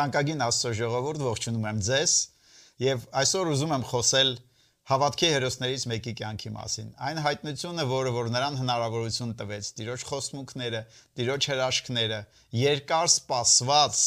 [0.00, 2.12] Թանկագին Աստծո ժողովուրդ, ողջունում եմ ձեզ
[2.80, 4.30] եւ այսօր ուզում եմ խոսել
[4.90, 10.80] հավատքի հերոսներից մեկի կյանքի մասին։ Այն հայտնությունը, որը որ նրան հնարավորություն տվեց Տիրոջ խոսմունքները,
[11.20, 12.20] Տիրոջ հրաշքները,
[12.60, 14.00] երկար սպասված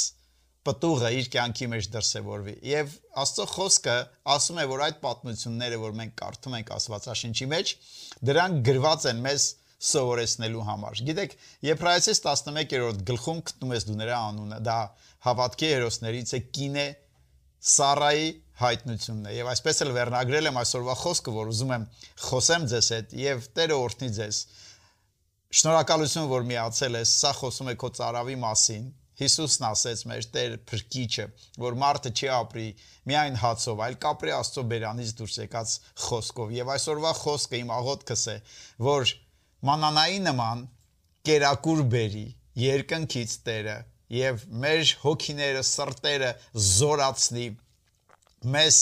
[0.64, 3.96] պտուղը իր կյանքի մեջ դրսևորվի։ Եվ Աստծո խոսքը
[4.34, 7.74] ասում է, որ այդ պատմությունները, որ մենք կարդում ենք Աստվածաշնչի մեջ,
[8.34, 9.48] դրանք գրված են մեզ
[9.84, 11.36] սովորեցնելու համար։ Գիտեք,
[11.68, 14.78] Եբրայեցիս 11-րդ գլխում գտնում ես դու նրա անունը, դա
[15.28, 16.88] հավատքի հերոսներից է կինե
[17.64, 18.26] Սարայի
[18.60, 21.86] հայտնությունն է։ Եվ այսպես էլ վերնագրել եմ այսօրվա խոսքը, որ ուզում եմ
[22.24, 24.42] խոսեմ ձեզ հետ եւ Տերը օրհնի ձեզ։
[25.54, 28.86] Շնորհակալություն, որ միացել ես։ Սա խոսում է քո цаրավի մասին։
[29.24, 31.26] Հիսուսն ասեց մեր Տեր փրկիչը,
[31.62, 32.64] որ մարդը չի ապրի
[33.12, 35.74] միայն հացով, այլ կապրի Աստծո բերանից դուրս եկած
[36.08, 38.36] խոսքով։ Եվ այսօրվա խոսքը իմ աղոթքս է,
[38.88, 39.14] որ
[39.68, 40.64] մանանայի նման
[41.28, 42.26] կերակուր բերի
[42.64, 43.78] երկնքից Տերը
[44.14, 46.32] եւ մեր հոգիները, սրտերը
[46.70, 47.46] զորացնի
[48.54, 48.80] մեզ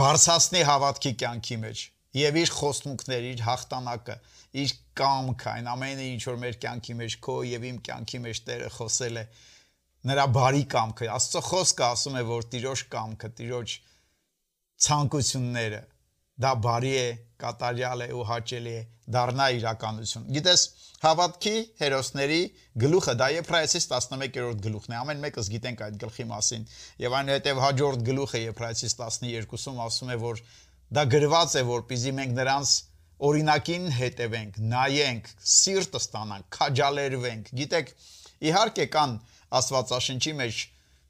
[0.00, 1.82] բարձրացնի հավատքի կյանքի մեջ
[2.16, 4.16] եւ իր խոստմունքները, իր հաղթանակը,
[4.62, 8.70] իր կամքը, այն ամենը ինչ որ մեր կյանքի մեջ քո եւ իմ կյանքի մեջ Տերը
[8.76, 9.24] խոսել է
[10.06, 13.76] նրա բարի կամքը Աստծո խոսքը ասում է որ Տիրոջ կամքը, Տիրոջ
[14.86, 15.82] ցանկությունները
[16.42, 17.08] դա բարի է,
[17.40, 18.82] կատարյալ է ու հաճելի է
[19.16, 20.62] դառնա իրականություն։ Գիտես,
[21.04, 22.38] հավատքի հերոսների
[22.82, 26.66] գլուխը դա Եփրայեցիս 11-րդ գլուխն է։ Ամեն մեկս գիտենք այդ գլխի մասին։
[27.04, 30.42] Եվ այնուհետև հաջորդ գլուխը Եփրայեցիս 12-ում ասում է, որ
[30.96, 32.74] դա գրված է, որպեսզի մենք նրանց
[33.26, 37.92] օրինակին հետևենք, նայենք, սիրտը ստանանք, քաջալերվենք։ Գիտեք,
[38.50, 39.14] իհարկե կան
[39.56, 40.64] Աստվածաշնչի մեջ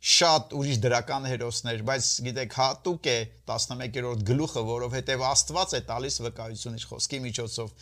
[0.06, 3.14] շատ ուրիշ դրական հերոսներ, բայց գիտեք հատուկ է
[3.50, 7.72] 11-րդ գլուխը, որովհետև Աստված է տալիս վկայություն իր խոսքի միջոցով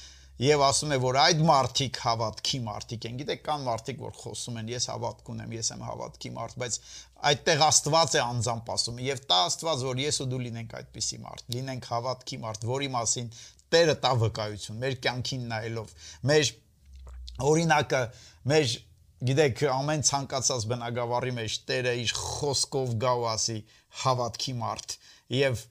[0.45, 4.71] եւ ասում է, որ այդ մարդիկ հավատքի մարդիկ են։ Գիտեք, կան մարդիկ, որ խոսում են,
[4.73, 6.79] ես հավատք ունեմ, ես եմ հավատքի մարդ, բայց
[7.31, 11.45] այդտեղ Աստված է անձամբ ասում եւ տա Աստված, որ ես ու դու լինենք այդպիսի մարդ,
[11.55, 13.31] լինենք հավատքի մարդ, որի մասին
[13.75, 15.95] Տերը տա վկայություն մեր կյանքին նայելով,
[16.31, 16.51] մեր
[17.45, 18.03] օրինակը,
[18.51, 18.75] մեր
[19.23, 23.59] Գիտեք, ամեն ցանկացած բնակավարի մեջ Տերը իր խոսքով գա ու ասի
[24.03, 24.97] հավատքի մարդ
[25.39, 25.63] եւ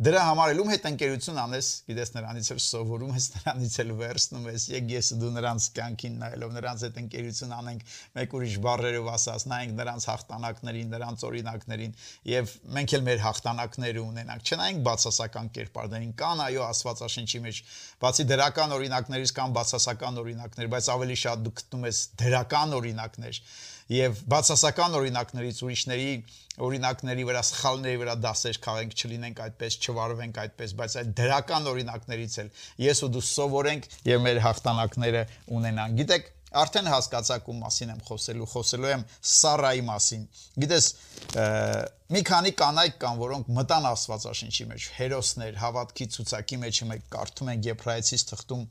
[0.00, 4.62] Դրա համար ելում հետ ընկերություն անես, գիտես նրանից էլ սովորում ես, նրանից էլ վերցնում ես,
[4.72, 7.82] եկ ես դու նրանց կյանքին նայելով, նրանց հետ ընկերություն անենք,
[8.16, 11.92] մեկ ուրիշ բառերով ասած, նայենք նրանց հաղթանակներին, նրանց օրինակներին
[12.30, 17.60] եւ մենք էլ մեր հաղթանակները ունենանք։ Չնայենք բացասական կերպարներին, կան այո Աստվածաշնչի մեջ,
[18.00, 23.44] բացի դրական օրինակներից կան բացասական օրինակներ, բայց ավելի շատ դու գտնում ես դրական օրինակներ
[23.90, 26.10] եւ բացասական օրինակներից ուրիշների
[26.62, 32.50] օրինակների վրա սխալների վրա դասեր քաղենք, չլինենք այդպես, չվարվենք այդպես, բայց այդ դրական օրինակներից էլ
[32.86, 35.24] ես ու դու սովորենք եւ մեր հաղթանակները
[35.58, 40.24] ունենանք։ Գիտեք, արդեն հասկացաք ում մասին եմ խոսելու, խոսելու եմ Սարայի մասին։
[40.64, 40.88] Գիտես,
[42.10, 47.70] մի քանի կանայք կան, որոնք մտան Աստվածաշնչի մեջ, հերոսներ, հավատքի ցուցակի մեջ մենք կարդում ենք
[47.70, 48.66] Եբրայեցիս թղթում,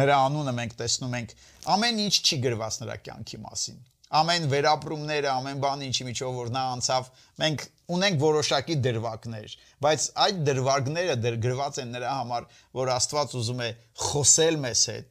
[0.00, 1.38] նրա անունը մենք տեսնում ենք,
[1.76, 6.62] ամեն ինչ չի գրված նրա կյանքի մասին ամեն վերապրումները, ամեն բանը ինչի միջով որ նա
[6.74, 7.08] անցավ,
[7.40, 9.56] մենք ունենք որոշակի դրվագներ,
[9.86, 12.46] բայց այդ դրվագները դեր գրված են նրա համար,
[12.80, 13.70] որ Աստված ուզում է
[14.10, 15.10] խոսել մեզ հետ,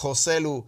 [0.00, 0.58] խոսել ու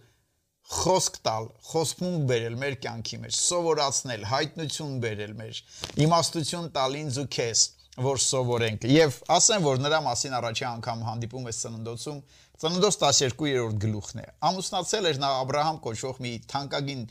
[0.73, 5.63] խոսք տալ, խոսքմունք բերել մեր կյանքի մեջ, սովորացնել, հայտնություն բերել մեր,
[6.05, 7.63] իմաստություն տալ ինձ ու քեզ,
[8.03, 12.21] որ սովորենք։ Եվ ասեմ, որ նրա մասին առաջի անգամ հանդիպում ես ծննդոցում,
[12.63, 17.03] ծննդոց 12-րդ գլուխն է։ Ամուսնացել էր նա Աբ รา համ կոչվող մի թանկագին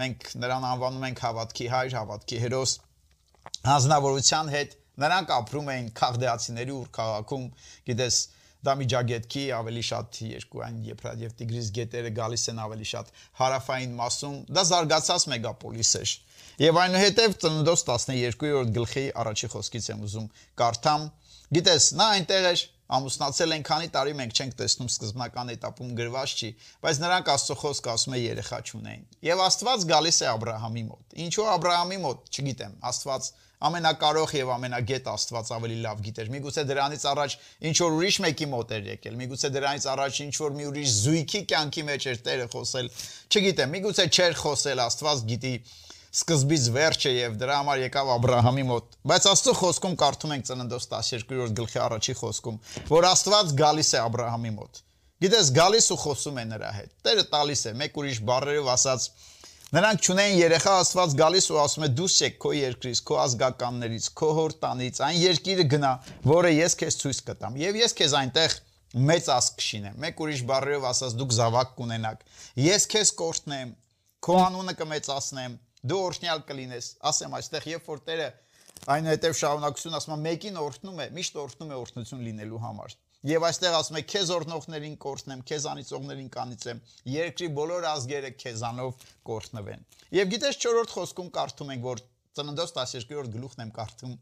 [0.00, 2.72] մենք նրան անվանում ենք հավատքի հայր, հավատքի հերոս
[3.64, 7.46] հանձնավորության հետ նրանք ապրում էին քաղդեացիների ուր քաղաքում
[7.90, 8.18] գիտես
[8.64, 13.10] դա միջագետքի ավելի շատ երկուային Եփրատ եւ Տիգրիս գետերը գալիս են ավելի շատ
[13.40, 16.14] հարավային մասում դա զարգացած մեգապոլիս էր
[16.64, 20.30] եւ այնուհետեւ ծննդոց 12-րդ գլխի առաջի խոսքից եմ ուզում
[20.62, 21.06] կարդամ
[21.58, 26.50] գիտես նա այնտեղ էր ամուսնացել են քանի տարի մենք չենք տեսնում սկզբնական этаպում գրված չի,
[26.84, 30.84] բայց նրանք Աստծո խոսքը ասում է երեխա չունեն։ Եվ Աստված գալիս է Աբ รา համի
[30.90, 33.30] մոտ։ Ինչու Աբ รา համի մոտ, չգիտեմ, Աստված
[33.64, 37.36] ամենակարող եւ ամենագետ Աստված ավելի լավ գիտեր։ Միգուցե դրանից առաջ
[37.70, 41.40] ինչ որ ուրիշ մեկի մոտ էր եկել, միգուցե դրանից առաջ ինչ որ մի ուրիշ զույգի
[41.54, 42.90] կյանքի մեջ էր Տերը խոսել։
[43.32, 45.54] Չգիտեմ, միգուցե չէր խոսել, Աստված գիտի
[46.13, 50.47] սկզբից վերջը եւ դրա համար եկավ Աբ รา համի մոտ։ Բայց Աստծո խոսքում կարդում ենք
[50.49, 54.81] Ծննդոց 12-րդ գլխի առաջի խոսքում, որ Աստված գալիս է Աբ รา համի մոտ։
[55.19, 59.07] Գիտես, գալիս ու խոսում է նրա հետ։ Տերը տալիս է, մեկ ուրիշ բառերով ասած,
[59.75, 64.29] նրանք ճունեն երեխա Աստված գալիս ու ասում է՝ դուս եք քո երկրից, քո ազգականներից, քո
[64.39, 65.91] հոր տանից, այն երկիրը գնա,
[66.31, 68.55] որը ես քեզ ցույց կտամ։ Եվ ես քեզ այնտեղ
[69.09, 72.23] մեծ ազգ կշինեմ։ Մեկ ուրիշ բառերով ասած դուք զավակ կունենաք։
[72.63, 73.73] Ես քեզ կորտնեմ,
[74.23, 78.28] քո անունը կմեծացնեմ Դու օրհնյալ կլինես։ Ասեմ այստեղ, երբ որ Տերը
[78.94, 82.94] այնուհետև շարունակություն ասում է, մեկին օրհնում է, միշտ օրհնում է օրհնություն լինելու համար։
[83.24, 86.82] Եվ այստեղ ասում է քեզ օրնողներին կորցնեմ, քեզ անիծողներին կանիծեմ,
[87.14, 89.86] երկրի բոլոր ազգերը քեզանով կորցնվեն։
[90.18, 92.02] Եվ գիտես 4-րդ խոսքում կարդում ենք, որ
[92.36, 94.16] ծննդոց 12-րդ գլուխն եմ կարդում։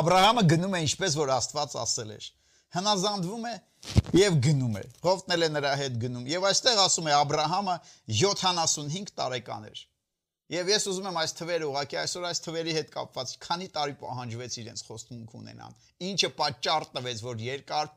[0.00, 2.30] Աբրահամը գնում է ինչպես որ Աստված ասել էր
[2.74, 3.54] հնազանդվում է
[4.14, 7.46] եւ գնում է։ Հովտն էլ է նրա հետ գնում։ Եվ այստեղ ասում է Աբ รา
[7.50, 7.76] համը
[8.20, 9.80] 75 տարեկան էր։
[10.50, 14.56] Եվ ես ուզում եմ այս թվերը ուղղակի այսօր այս թվերի հետ կապված քանի տարի պահանջվեց
[14.62, 15.76] իրենց խոստումք ունենան։
[16.10, 17.90] Ինչը պատճառ տվեց, որ երկար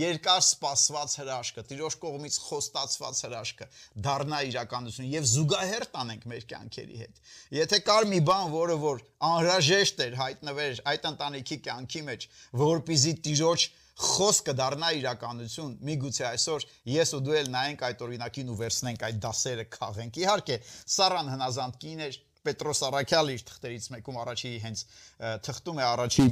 [0.00, 3.68] երկար սպասված հրաշքը, տիրոջ կողմից խոստացված հրաշքը
[4.08, 7.22] դառնա իրականություն եւ զուգահեռ տանենք մեր կյանքերի հետ։
[7.60, 12.28] Եթե կար մի բան, որը որ անհրաժեշտ էր հայտնվեր այդ ընտանիքի կյանքի մեջ,
[12.62, 18.57] որpիզի տիրոջ խոսքը դառնա իրականություն, միգուցե այսօր ես ու դու էլ նայենք այդ օրինակին ու
[18.59, 20.57] վերցնենք այդ դասերը քաղենք։ Իհարկե,
[20.97, 24.83] Սարան հնազանդ կին էր, Պետրոս Արաքյալը իր թղթերից մեկում առաջի հենց
[25.47, 26.27] թղթում է առաջի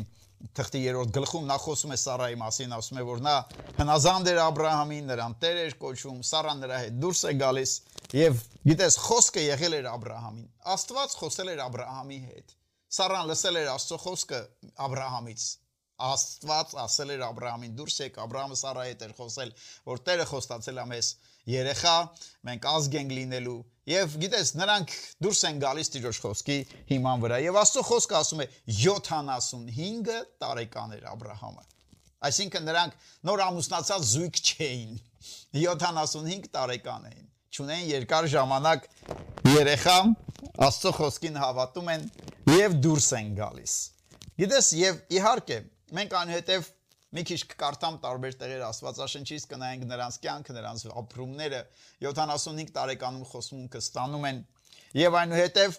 [0.56, 3.36] թղթի երրորդ գլխում նա խոսում է Սարայի մասին, ասում է, որ նա
[3.80, 7.74] հնազանդ էր Աբ รา համին, նրան տեր էր կոչում, Սարան նրա հետ դուրս է գալիս
[8.20, 12.56] եւ գիտես խոսքը եղել էր Աբ รา համին։ Աստված խոսել էր Աբ รา համի հետ։
[13.00, 14.42] Սարան լսել էր Աստծո խոսքը
[14.86, 15.48] Աբ รา համից
[16.06, 19.52] Աստված ասել էր Աբ รา համին դուրս եկ, Աբ รา համը Սարայի հետ էր խոսել,
[19.88, 21.12] որ Տերը խոստացել է մեզ
[21.56, 21.94] երեխա,
[22.50, 23.60] մենք ազգ ենք լինելու,
[23.92, 26.58] եւ գիտես, նրանք դուրս են գալիս Տիրոջ խոսքի
[26.92, 28.48] հիման վրա։ Եվ Աստծո խոսքը ասում է
[28.82, 31.64] 75 տարեկան էր Աբ รา համը։
[32.26, 35.00] Այսինքն նրանք նոր ամուսնացած զույգ չէին։
[35.56, 37.26] 75 տարեկան էին
[37.56, 38.88] չունեն երկար ժամանակ
[39.48, 39.98] երեխա,
[40.66, 42.04] Աստծո խոսքին հավատում են
[42.52, 43.76] եւ դուրս են գալիս։
[44.42, 45.60] Գիտես, եւ իհարկե,
[45.91, 46.67] Մենք անհետև
[47.11, 51.61] մի քիչ կկարդամ տարբեր տեղեր Աստվածաշնչից կնայենք նրանց կյանքը, նրանց ապրումները
[52.07, 54.39] 75 տարեկանում խոսմունքը ստանում են
[55.01, 55.79] եւ այնուհետև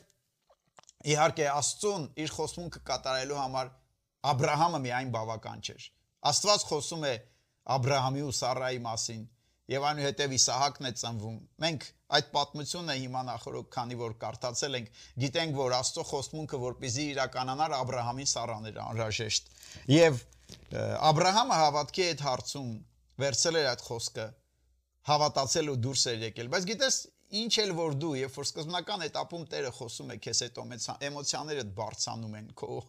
[1.11, 3.71] իհարկե Աստծուն իր խոսմունքը կատարելու համար
[4.31, 5.85] Աբրահամը միայն բավական չէր։
[6.31, 7.13] Աստված խոսում է
[7.75, 9.23] Աբրահամի ու Սառայի մասին,
[9.70, 11.86] եւ այնուհետև Իսահակն է ծնվում։ Մենք
[12.16, 14.90] այդ պատմությունը հիմա նախորդ քանի որ կարդացել ենք,
[15.24, 19.50] գիտենք, որ Աստծո խոստմունքը որպեսզի իրականանար Աբ รา համին Սարան էր անհրաժեշտ։
[19.96, 20.20] Եվ
[21.10, 22.70] Աբ รา համը հավատքի այդ հարցում
[23.26, 24.26] վերցել էր այդ խոսքը,
[25.10, 26.96] հավատացել ու դուրս էր եկել։ Բայց գիտես,
[27.31, 30.59] ինչ էլ որ դու, երբ որ սկզբնական этаպում Տերը խոսում է քեզ այդ
[31.07, 32.79] էմոցիաները բարձանում են, քո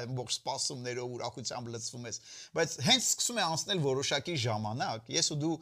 [0.00, 2.20] ամբողջ սպասումներով ուրախությամբ լցվում ես,
[2.56, 5.52] բայց հենց սկսում է անցնել որոշակի ժամանակ, ես ու դու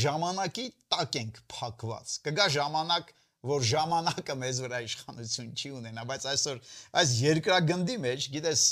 [0.00, 3.12] ժամանակի տակ ենք փակված։ Կգա ժամանակ,
[3.50, 6.58] որ ժամանակը մեզ վրա իշխանություն չի ունենա, բայց այսօր
[7.00, 8.64] այս երկրագնդի մեջ, գիտես,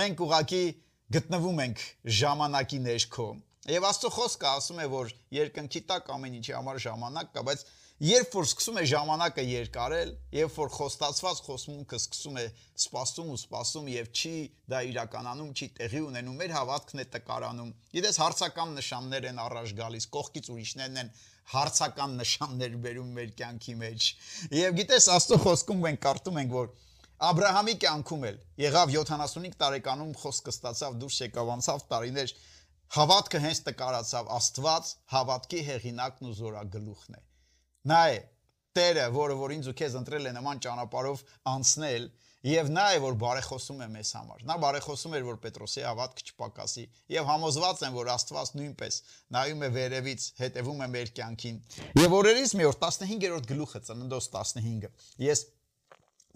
[0.00, 0.64] մենք ուղակի
[1.12, 1.82] գտնվում ենք
[2.22, 3.26] ժամանակի ներքո։
[3.72, 7.60] Եվ Աստծո խոսքը ասում է, որ երկնքի տակ ամեն ինչի համար ժամանակ կա, բայց
[8.02, 12.42] Երբ որ սկսում է ժամանակը երկարել, երբ որ խոստացված խոսմունքը սկսում է
[12.82, 14.32] սպասում ու սպասում եւ չի
[14.72, 20.08] դա իրականանում, չի տեղի ունենում, մեր հավատքն է տկարանում։ Գիտես հարցական նշաններ են առաջ գալիս,
[20.18, 21.14] կողքից ուրիշներն են
[21.54, 24.10] հարցական նշաններ բերում մեր կյանքի մեջ։
[24.58, 26.72] Եվ գիտես Աստծո խոսքում մենք կարդում ենք, որ
[27.22, 32.38] Աբ รา համի կյանքում էլ եղավ 75 տարեկանում խոսքը ստացավ դուրս եկավ անցավ տարիներ
[32.98, 37.22] հավատքը հենց տկարացավ Աստված հավատքի հեղինակն ու զորագլուխն է
[37.90, 38.20] Նա է
[38.72, 42.04] Տերը, որը որ ինձ ու քեզ ընտրել է նման ճանապարհով անցնել,
[42.48, 46.84] եւ նա է որ բարեխոսում է մեզ համար։ Նա բարեխոսում էր որ Պետրոսի հավատքը չպակասի
[47.14, 48.98] եւ համոզված եմ որ Աստված նույնպես
[49.36, 51.60] նայում է վերևից, հետևում է մեր կյանքին։
[52.02, 54.90] Եվ օրերից մի օր 15-րդ գլուխը ծննդոց 15-ը։
[55.28, 55.44] Ես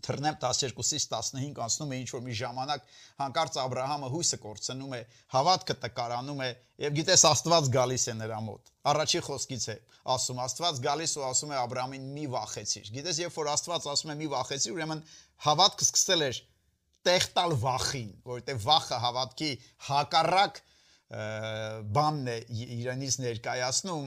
[0.06, 2.86] թռնեմ 12-ից 15 անցնում է ինչ որ մի ժամանակ
[3.22, 5.02] հանկարծ Աբ รา համը հույսը կորցնում է,
[5.34, 6.50] հավատքը տկարանում է
[6.86, 9.76] եւ գիտես Աստված գալիս է նրա մոտ։ Առաջի խոսքից է
[10.16, 13.88] ասում Աստված գալիս ու ասում է Աբ รา համին մի վախեցիր։ Գիտես երբ որ Աստված
[13.92, 15.04] ասում է մի վախեցիր, ուրեմն
[15.46, 16.42] հավատքը սկսել էր
[17.02, 19.52] տեղ տալ վախին, որովհետեւ վախը հավատքի
[19.92, 20.60] հակառակ
[21.12, 22.36] բանն է
[22.82, 24.06] իրենից ներկայացնում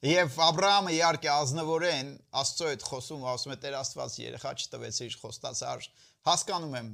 [0.00, 2.06] Եվ Աբրահամը իհարկե ազնվորեն
[2.40, 5.88] Աստծո հետ խոսում, ասում է Տեր Աստված երեխա չտվեցիր խոստացար։
[6.28, 6.88] Հասկանում եմ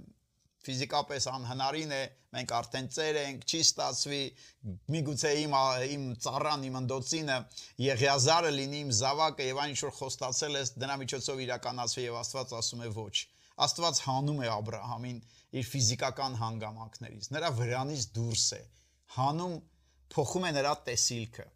[0.66, 2.00] ֆիզիկապես անհնարին է,
[2.34, 4.20] մենք արդեն ծեր ենք, չի ստացվի,
[4.96, 5.54] միգուցե իմ
[5.86, 7.38] իմ ծառան, իմ ընդոցինը
[7.86, 12.54] Եղիազարը լինի իմ զավակը եւ այն ինչ որ խոստացել ես, դրա միջոցով իրականացվի եւ Աստված
[12.58, 13.16] ասում է ոչ։
[13.66, 15.20] Աստված հանում է Աբ รา համին
[15.62, 18.64] իր ֆիզիկական հանգամանքներից, նրա վրանից դուրս է
[19.16, 19.60] հանում
[20.16, 21.46] փոխում է նրա տեսիլքը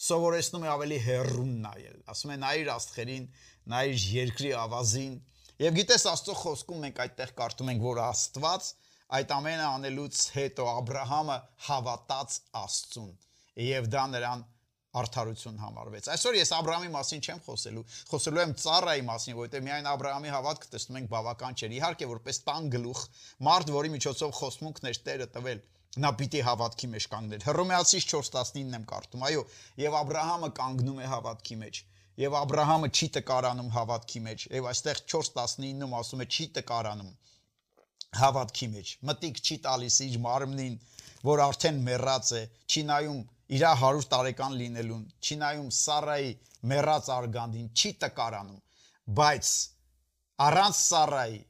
[0.00, 3.26] սովորեցնում է ավելի հերրուն նայել։ Ասում է նայիր աստղերին,
[3.70, 5.18] նայիր երկրի ավազին։
[5.60, 8.68] Եվ գիտես Աստծո խոսքում մենք այդտեղ կարդում ենք, որ Աստված
[9.18, 11.36] այդ ամենը անելուց հետո Աբ รา համը
[11.66, 13.10] հավատաց Աստծուն,
[13.60, 14.44] եւ դա նրան
[15.00, 19.66] արդարություն համարվեց։ Այսօր ես Աբ รา համի մասին չեմ խոսելու, խոսելու եմ Ծառայի մասին, որովհետև
[19.68, 23.02] միայն Աբ รา համի հավատքը տեսնում ենք բավական չէր։ Իհարկե, որպես տան գլուխ,
[23.50, 25.62] մարդ, որի միջոցով խոսմունքներ Տերը տվել,
[26.00, 29.46] նա պիտի հավատքի մեջ կանգներ։ Հռոմեացիս 4:19-ն եմ կարդում։ Այո,
[29.84, 31.80] եւ Աբ รา համը կանգնում է հավատքի մեջ
[32.20, 37.12] եւ Աբ รา համը չի տկարանում հավատքի մեջ եւ այստեղ 4:19-ում ասում է չի տկարանում
[38.20, 40.74] հավատքի մեջ մտիկ չի տալիս իր մարմնին
[41.30, 42.42] որ արդեն մեռած է
[42.74, 43.20] չի նայում
[43.56, 46.32] իր 100 տարեկան լինելուն չի նայում Սարայի
[46.72, 48.60] մեռած արգանդին չի տկարանում
[49.20, 49.52] բայց
[50.50, 51.40] առանց Սարայի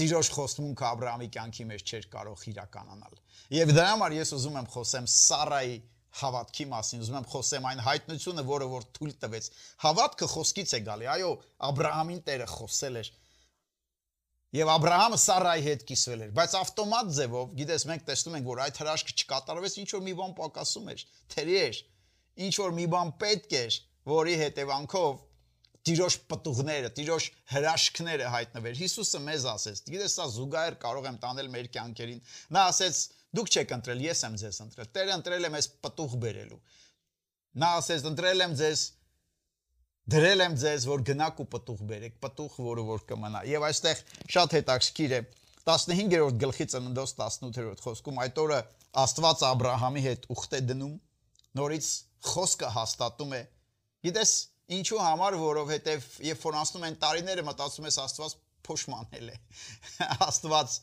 [0.00, 3.16] Տիրոջ խոստմունքը Աբրահամի կյանքի մեջ չէր կարող իրականանալ։
[3.60, 5.74] Եվ դրա համար ես ուզում եմ խոսեմ Սարայի
[6.20, 9.48] հավատքի մասին, ուզում եմ խոսեմ այն հայտնությունը, որը որ թույլ տվեց։
[9.84, 11.30] Հավատքը խոսքից է գալի։ Այո,
[11.70, 13.10] Աբրահամին Տերը խոսել էր։
[14.50, 18.80] Եվ Աբրահամը Սարայի հետ կիսվել էր, բայց ավտոմատ ձևով, գիտես, մենք տեսնում ենք, որ այդ
[18.82, 21.78] հրաշքը չկատարվեց, ինչ որ մի բան պակասում էր, թերի էր,
[22.50, 23.76] ինչ որ մի բան պետք էր,
[24.10, 25.22] որի հետևանքով
[25.90, 31.70] Տիրոջ պտուղները, Տիրոջ հրաշքները հայտնվեր։ Հիսուսը մեզ ասեց, գիտես, սա զուգահեռ կարող եմ տանել մեր
[31.74, 32.20] կյանքերին։
[32.54, 36.56] Նա ասեց, Դուք չեք ընտրել, ես եմ ձեզ ընտրել։ Տերը ընտրել է մեզ պտուղ բերելու։
[37.62, 38.80] Նա ասեց, ընտրել եմ ձեզ
[40.10, 44.00] դրել եմ ձեզ, որ գնաք ու պտուղ բերեք, պտուղ, որը որ կմնա։ Եվ այստեղ
[44.34, 45.20] շատ հետաքրքիր է
[45.70, 48.60] 15-րդ գլխի ծննդոց 18-րդ խոսքում այդ օրը
[49.04, 50.94] Աստված Աբ รา համի հետ ուխտ է դնում,
[51.60, 51.90] նորից
[52.30, 53.42] խոսքը հաստատում է։
[54.08, 54.32] Գիտես,
[54.78, 58.36] ինչու համար, որովհետև երբ որ անցնում են տարիները, մտածում ես Աստված
[58.66, 59.36] փոշմանել է։
[60.28, 60.76] Աստված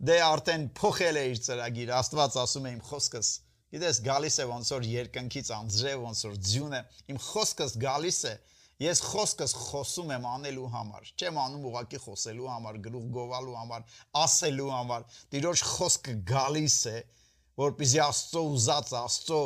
[0.00, 3.32] դե արդեն փոխել է իր ծրագիրը աստված ասում է իմ խոսքս
[3.74, 6.80] գիտես գալիս է ոնց որ երկնքից անձրև ոնց որ ձյունը
[7.12, 8.32] իմ խոսքս գալիս է
[8.80, 13.84] ես խոսքս խոսում եմ անելու համար չեմ անում ուղակի խոսելու համար գլուխ գովալու համար
[14.24, 15.04] ասելու համար
[15.36, 16.96] տիրոջ խոսքը գալիս է
[17.60, 19.42] որպեսզի աստծո ուզած աստծո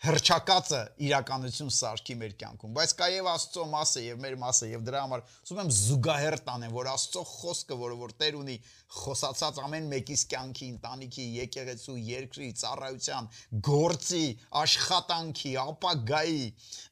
[0.00, 5.00] հրճակածը իրականություն սարքի մեր կյանքում, բայց կա եւ Աստծո մասը եւ մեր մասը եւ դրա
[5.04, 8.54] համար ուզում եմ զուգահեռ տանեմ, որ Աստծո խոսքը, որը որ Տեր ունի,
[8.96, 13.28] խոսացած ամեն մեկիս կյանքի, ընտանիքի, եկեղեցու, երկրի, ծառայության,
[13.68, 14.22] գործի,
[14.62, 16.46] աշխատանքի, ապագայի,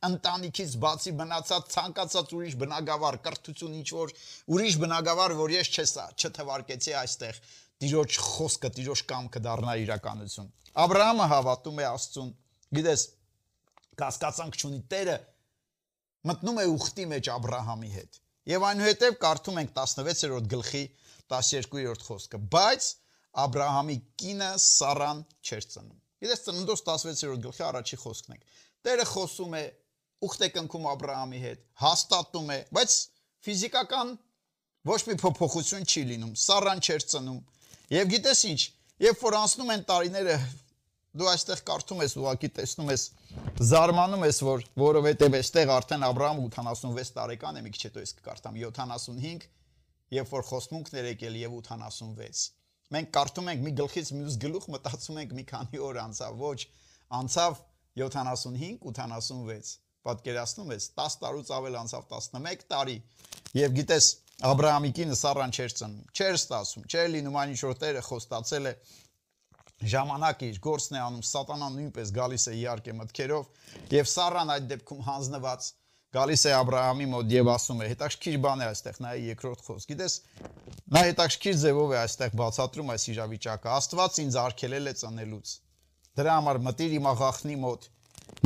[0.08, 4.12] ընտանիքից բացի մնացած ցանկացած ուրիշ բնագավառ, կրթություն ինչ որ
[4.52, 5.72] ուրիշ բնագավառ, որ ես
[6.28, 7.40] չթվարկեցի այստեղ,
[7.78, 10.48] Տիրոջ խոսքը, Տիրոջ կամքը դառնա իրականություն։
[10.82, 12.32] Աբ รา համը հավատում է Աստծուն
[12.73, 13.03] Գիտես,
[13.99, 15.17] կասկածանք չունի Տերը
[16.29, 18.19] մտնում է ուխտի մեջ Աբ รา համի հետ։
[18.53, 20.83] Եվ այնուհետև կարդում ենք 16-րդ գլխի
[21.33, 22.89] 12-րդ խոսքը, բայց
[23.43, 28.39] Աբ รา համի կինը Սարան չէր ծնում։ Գիտես, ծննդոց 16-րդ գլխի առաջի խոսքն է։
[28.83, 29.63] Տերը խոսում է
[30.23, 32.97] ուխտ է կնքում Աբ รา համի հետ, հաստատում է, բայց
[33.43, 34.13] ֆիզիկական
[34.87, 37.39] ոչ մի փոփոխություն չի լինում։ Սարան չէր ծնում։
[37.93, 38.61] Եվ գիտես ինչ,
[39.03, 40.37] երբ որ անցնում են տարիները
[41.16, 43.04] Դու այստեղ կարդում ես ուղակի տեսնում ես
[43.68, 48.58] զարմանում ես որ որովհետև այստեղ արդեն Աբրահամ 86 տարեկան է մի քիչ հետո ես կկարդամ
[48.60, 49.46] 75
[50.18, 52.44] երբ որ խոսմունքներ եկել եւ 86
[52.92, 56.60] մենք կարդում ենք մի գլխից մյուս գլուխ մտածում ենք մի քանի օր անցավ ոչ
[57.18, 57.58] անցավ
[58.04, 59.74] 75 86
[60.08, 62.96] պատկերացնում ես 10 տարուց ավել անցավ 11 տարի
[63.58, 68.68] եւ գիտես Աբրահամիկինը սառան չեր ծնում, չեր ստացում, չեր լինում այն ինչ որ Տերը խոստացել
[68.70, 68.72] է
[69.93, 73.47] ժամանակ իր գործն է անում, սատանան նույնպես գալիս է իհարկե մտքերով
[73.93, 75.67] եւ Սարան այդ դեպքում հանձնված
[76.13, 79.63] գալիս է Աբ รา համի մոտ եւ ասում է հետաքրքիր բան է այստեղ նայ երկրորդ
[79.67, 80.17] խոսք գիտես
[80.93, 85.53] նա հետաքրքիր ձևով է այստեղ բացատրում այս իրավիճակը Աստված ինձ արգելել է ծնելուց
[86.21, 87.89] դրա համար մտիր իմ աղախնի մոտ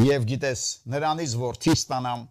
[0.07, 0.63] եւ գիտես
[0.95, 2.23] նրանից որդի ստանամ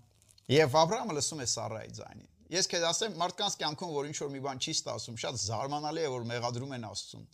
[0.56, 4.18] եւ Աբ รา համը լսում է Սարայի ձայնին ես քեզ ասեմ մարդկանց կյանքում որ ինչ
[4.23, 7.25] որ մի բան չի ստացում շատ զարմանալի է որ մեղադրում են Աստծուն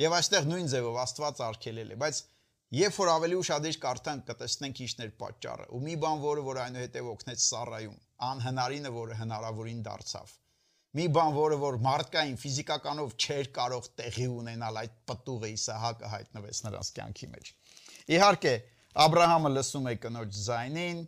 [0.00, 2.20] Եվ այստեղ նույն ձևով Աստված արգելել է, բայց
[2.72, 7.42] երբ որ ավելի ուշադիր կարդանք, կտեսնենք ինչներ պատճառը։ Ու մի բան, որը որ այնուհետև օգնեց
[7.44, 7.98] Սարայում,
[8.32, 10.32] անհնարինը, որը հնարավորին դարձավ։
[10.92, 16.90] Մի բան, որը որ մարդկային ֆիզիկականով չէր կարող տեղի ունենալ այդ պտուղը Իսահակը հայտնվեց նրանց
[16.96, 17.52] կյանքի մեջ։
[18.12, 18.54] Իհարկե,
[18.92, 20.98] Աբ รา համը լսում է կնոջ զայնին,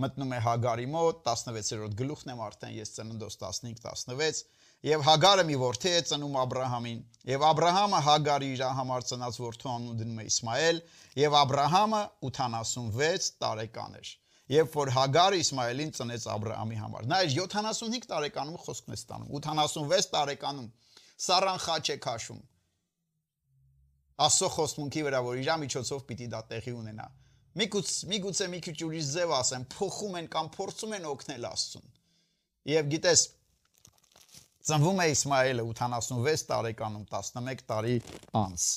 [0.00, 4.40] մտնում է Հագարի մոտ, 16-րդ գլուխն եմ արդեն ես ծննդոց 15-16
[4.89, 8.61] Եվ Հագարը մի որդի է ծնում Աբ รา համին, եւ Աբ รา համը Հագարի իր
[8.79, 10.79] համար ծնած որդու անուն դնում է Իսմայել,
[11.19, 14.11] եւ Աբ รา համը 86 տարեկան էր։
[14.49, 18.99] Երբ որ Հագարը Իսմայելին ծնեց Աբ รา համի համար։ Նա իր 75 տարեկանում խոսքն է
[18.99, 20.69] ստանում, 86 տարեկանում
[21.19, 22.39] Սարան խաչ է քաշում։
[24.19, 27.07] Աստծո խոստմունքի վրա, որ իր միջոցով պիտի դա տեղի ունենա։
[27.59, 31.87] Միգուցե միգուցե մի քիչ ուրիշ ձև ասեմ, փոխում են կամ փորձում են օգնել Աստծուն։
[32.69, 33.23] Եվ գիտես,
[34.64, 37.96] Ծնվում է Իսմայելը 86 տարեկանում 11 տարի
[38.40, 38.68] անց։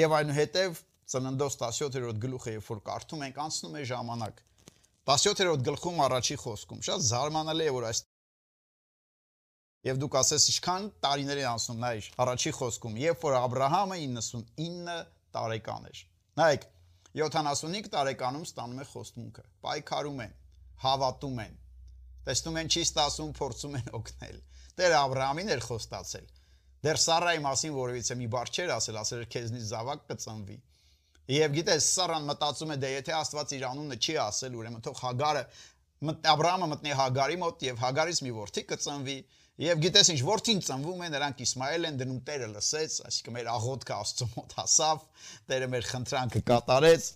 [0.00, 4.42] Եվ այնուհետև Ծննդոց 17-րդ գլուխը, երբ որ կարդում ենք, անցնում է ժամանակ։
[5.10, 8.02] 17-րդ գլխում առաջի խոսքում շատ զարմանալի է, որ այս
[9.80, 13.96] Եվ դուք ասես ինչքան տարիներ է անցնում, նայ, առաջի խոսքում, երբ որ Աբ รา համը
[14.02, 14.96] 99
[15.36, 16.02] տարեկան էր։
[16.40, 16.66] Նայեք,
[17.22, 20.34] 75 տարեկանում ստանում է խոստմունքը, պայքարում են,
[20.84, 21.56] հավատում են։
[22.28, 24.36] Տեսնում են չի ստասում, փորձում են օգնել։
[24.80, 26.28] Տեր Աբրահամին էր խոստացել։
[26.80, 30.54] Դեռ Սարայի մասին որևիցե մի բառ չէր ասել, ասել էր քեզնից զավակ կծնվի։
[31.30, 35.42] Եվ գիտես, Սարան մտածում է, դե եթե Աստված իր անունը չի ասել, ուրեմն թող Հագարը
[36.00, 39.16] Աբրահամը մտնի Հագարի մոտ եւ Հագարից մի որդի կծնվի։
[39.60, 43.94] Եվ գիտես ինչ, որդին ծնվում է, նրանք Իսմայել են դնում Տերը լսեց, այսինքն մեր աղոթքը
[44.00, 45.04] Աստծո մոտ հասավ,
[45.52, 47.10] Տերը մեր խնդրանքը կատարեց։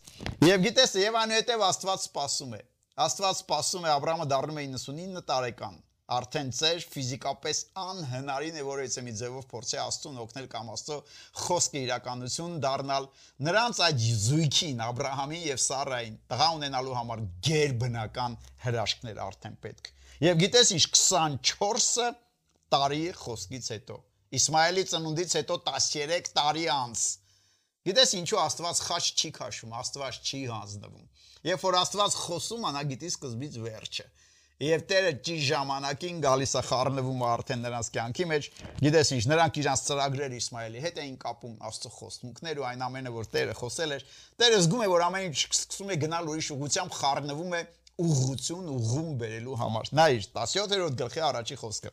[0.51, 2.63] Եվ գիտես, եւ այնուհետեւ Աստված սпасում է։
[3.09, 9.15] Աստված սпасում է Աբրահամը դառնում է 99 տարեկան արդեն ծեր ֆիզիկապես անհնարին է որևիցե մի
[9.21, 10.99] ձևով փորձի Աստծուն օգնել կամ Աստծո
[11.45, 13.09] խոսքը իրականություն դառնալ
[13.49, 19.91] նրանց այդ զույգին Աբ รา համին եւ Սարային տղա ունենալու համար ģերբնական հրաշքներ արդեն պետք։
[20.29, 22.09] Եվ գիտես ինչ 24-ը
[22.75, 24.01] տարի խոսքից հետո
[24.35, 27.05] Իսմայելի ծնունդից հետո 13 տարի անց
[27.85, 31.09] Գիտես ինչու Աստված խաչ չի քաշում, Աստված չի հանձնվում։
[31.45, 34.07] Երբ որ Աստված խոսում, նա գիտի սկզբից վերջը։
[34.65, 38.47] Եվ Տերը ճիշտ ժամանակին գալիս է խառնվում արդեն նրանց կյանքի մեջ։
[38.85, 43.29] Գիտես ինչ, նրանք իրանց ծրագրեր Իսմայելի հետ էին կապում Աստծո խոստմունքներ ու այն ամենը, որ
[43.35, 44.07] Տերը խոսել էր։
[44.41, 47.63] Տերը զգում է, որ ամեն ինչ սկսում է գնալ ուրիշ ուղությամբ խառնվում է
[48.05, 51.93] ուղղություն ուղում բերելու համար։ Նա իր 17-րդ գլխի առաջի խոսքը։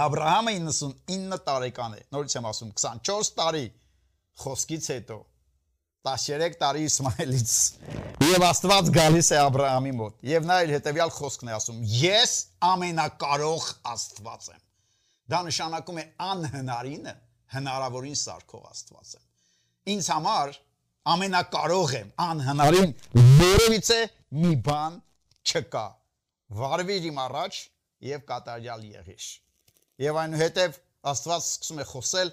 [0.00, 3.66] Աբ รา համը 99 տարեկան է։ Նորից եմ ասում 24 տարի
[4.40, 5.18] խոսքից հետո
[6.05, 7.53] 13 տարի Իսմայելից
[8.29, 11.79] եւ Աստված գալիս է Աբ รา համի մոտ եւ նա իր հետեւյալ խոսքն է ասում
[12.01, 12.33] ես
[12.69, 14.61] ամենակարող Աստված եմ
[15.33, 17.15] դա նշանակում է անհնարինը
[17.55, 20.53] հնարավորին սարքող Աստված եմ ինձ համար
[21.15, 22.93] ամենակարող եմ անհնարին
[23.41, 23.99] որևիցե
[24.45, 24.99] մի բան
[25.45, 25.85] չկա
[26.59, 27.59] վարվիր իմ առաջ
[28.05, 29.27] եւ կատարյալ եղիր
[30.05, 32.31] Եվ այնուհետև Աստված սկսում է խոսել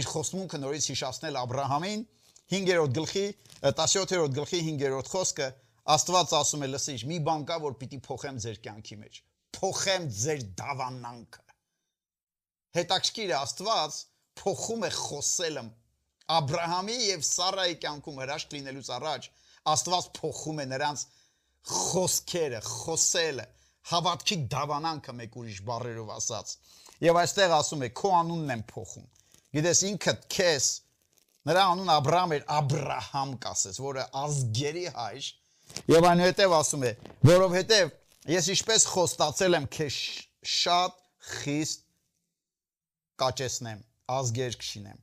[0.00, 2.04] իր խոստմունքը նորից հիշացնել Աբ รา համին
[2.53, 3.23] 5-րդ գլխի
[3.63, 5.47] 17-րդ գլխի 5-րդ խոսքը
[5.95, 9.19] Աստված ասում է լսիչ մի բան կա որ պիտի փոխեմ ձեր կյանքի մեջ
[9.57, 11.45] փոխեմ ձեր դավանանքը
[12.77, 13.99] հետաքրքիր է Աստված
[14.41, 15.65] փոխում է խոսելը
[16.37, 19.29] Աբ รา համի եւ Սարայի կյանքում հրաշք լինելուց առաջ
[19.73, 21.05] Աստված փոխում է նրանց
[21.67, 23.45] խոսքերը խոսելը
[23.91, 26.51] հավատքի դավանանքը մեկ ուրիշ բառերով ասած
[26.97, 29.03] Եվ այստեղ ասում է քո անունն եմ փոխում։
[29.53, 30.69] Գիտես ինքդ քեզ
[31.47, 35.27] նրա անունը Աբրահամ էր, Աբրահամ կասես, որը ազգերի հայր։
[35.93, 36.91] Եվ այնուհետև ասում է,
[37.27, 37.93] որովհետև
[38.33, 39.99] ես ինչպես խոստացել եմ քեզ
[40.57, 40.97] շատ
[41.37, 41.85] խիստ
[43.23, 43.79] կաճեսնեմ,
[44.17, 44.99] ազգեր կշինեմ։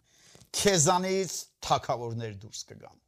[0.54, 1.32] Քեզանից
[1.66, 3.00] թակավորներ դուրս կգան։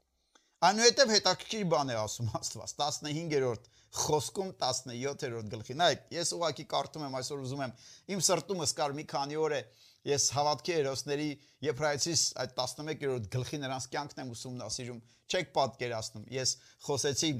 [0.67, 7.17] Այնուհետև հետաքրքիր բան է ասում Աստված 15-րդ խոսքում 17-րդ գլխի։ Նայեք, ես ուղակի կարդում եմ
[7.21, 7.75] այսօր ուզում եմ
[8.17, 9.61] իմ սրտումս կար մի քանի օր է
[10.07, 11.29] ես հավատքի հերոսների
[11.67, 16.53] Եփրայեցիս այդ 11-րդ գլխի նրանց կյանքն եմ ուսումնասիրում։ Չեք պատկերացնում։ Ես
[16.87, 17.31] խոսեցի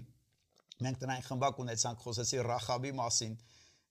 [0.87, 3.37] մենք տնային խմբակ ունեցանք, խոսեցի Ռախաբի մասին,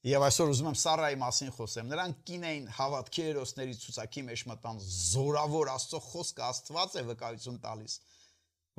[0.06, 4.82] Եվ այսօր ուզում եմ Սարայի մասին խոսեմ։ Նրանք կին էին հավատքի հերոսների ցուցակի մեջ մտան
[4.86, 7.96] զորավոր Աստծո խոսքը Աստված է վկայություն տալիս,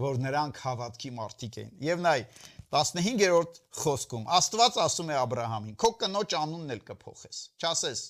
[0.06, 2.22] որ նրանք հավատքի մարդիկ էին։ Եվ նայ,
[2.76, 5.74] 15-րդ խոսքում Աստված ասում է Աբ รา համին.
[5.82, 8.02] քո կնոջ անունն էլ կփոխես։ Չասես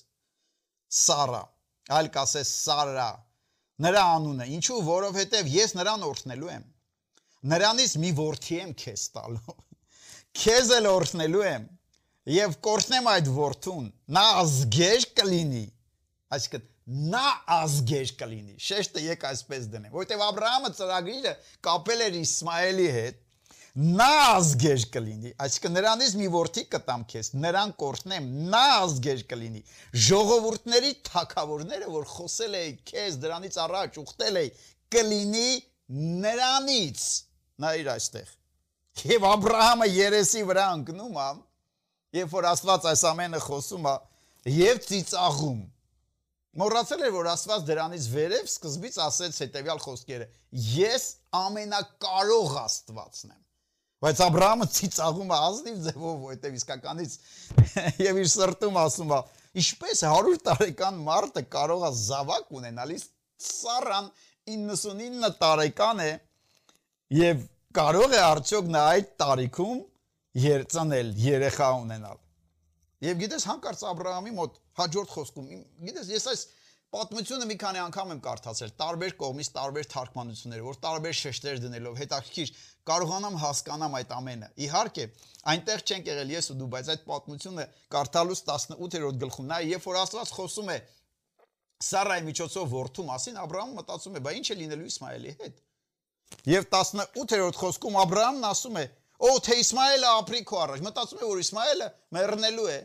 [0.97, 1.41] Սարա,
[1.93, 3.07] այլ կասես Սարա։
[3.85, 6.63] Նրա անունը, ինչու, որովհետև ես նրան օրհնելու եմ։
[7.51, 9.55] Նրանից մի որդի եմ քեզ տալու։
[10.37, 11.67] Քեզ էլ օրհնելու եմ
[12.37, 13.85] եւ կորցնեմ այդ որդուն։
[14.17, 15.63] Նա ազգեր կլինի։
[16.37, 16.65] Այսինքն
[17.13, 21.33] նա ազգեր կլինի։ Շեշտը եկ այսպես դնեմ, որովհետեւ Աբ รา համը ծրագիրը
[21.67, 23.23] կապել էր Իսմայելի հետ
[23.77, 29.61] նա ազգեր կլինի, այսինքն նրանից մի որդի կտամ քեզ, նրան կորտնեմ, նա ազգեր կլինի։
[30.07, 34.51] Ժողովուրդների թակավորները, որ խոսել էի քեզ դրանից առաջ ուխտել էի,
[34.97, 35.51] կլինի
[36.25, 37.05] նրանից։
[37.61, 38.35] Նա իր այստեղ։
[39.13, 41.29] Եվ Աբ รา համը երեսի վրա ընկնում է,
[42.17, 43.97] երբ որ Աստված այս ամենը խոսում է,
[44.57, 45.65] եւ ծիծաղում։
[46.57, 50.31] Մոռացել էր, որ Աստված դրանից վերև սկզբից ասեց հետեւյալ խոսքերը.
[50.73, 51.11] Ես
[51.45, 53.43] ամենակարող Աստվածն եմ
[53.97, 57.13] Բայց Աբրահամը ծիծաղում է ազնիվ ձևով, որտեվ իսկականից
[58.07, 59.19] եւ իր սրտում ասում է.
[59.57, 63.05] ինչպես 100 տարեկան մարդը կարող է զավակ ունենալիս
[63.47, 64.11] սառան
[64.53, 66.11] 99 տարեկան է
[67.17, 67.41] եւ
[67.77, 69.81] կարող է արդյոք նա այդ տարիքում
[70.45, 72.21] երծանել, երեխա ունենալ։
[73.07, 75.49] Եվ գիտես հանկարծ Աբրահամի մոտ հաջորդ խոսքում,
[75.89, 76.45] գիտես ես այս
[76.92, 82.50] Պատմությունը մի քանի անգամ եմ կարդացել, տարբեր կողմից տարբեր թարգմանություններ, որ տարբեր շեշտեր դնելով հետաքրքիր
[82.92, 85.06] կարողանամ հասկանամ այդ ամենը։ Իհարկե,
[85.52, 90.00] այնտեղ չենք եղել ես ու դու, բայց այդ պատմությունը կարդալուց 18-րդ գլխում, նա երբ որ
[90.02, 90.78] Աստված խոսում է
[91.82, 95.62] Սարայի միջոցով որդու մասին, Աբ รา համը մտածում է, բա ինչ է լինելու Իսմայելի հետ։
[96.52, 98.84] Եվ 18-րդ խոսքում Աբ รา համն ասում է.
[99.22, 102.78] «Օ, թե Իսմայելը ապրի քո առաջ»։ Մտածում է, որ Իսմայելը մեռնելու է,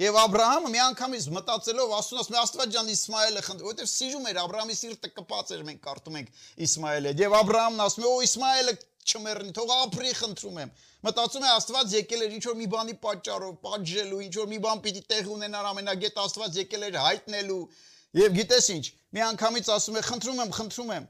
[0.00, 4.38] Եվ Աբ รา համը միանգամից մտածելով ասում ասում Աստված ջան Իսմայելը խնդրում, որովհետև սիրում էր
[4.40, 6.30] Աբ รา համի սիրտը կպած էր, մենք կարդում ենք
[6.66, 8.74] Իսմայելը։ Եվ Աբ รา համն ասում է՝ «Օ Իսմայելը
[9.10, 10.72] չմեռնի, թող ապրի, խնդրում եմ»։
[11.04, 14.82] Մտածում է Աստված եկել էր ինչ որ մի բանի պատճառով, պատժելու, ինչ որ մի բան
[14.84, 17.62] պիտի տեղ ունենար ամենագետ Աստված եկել էր հայտնելու։
[18.20, 18.84] Եվ գիտես ինչ,
[19.16, 21.08] միանգամից ասում է՝ «Խնդրում եմ, խնդրում եմ»։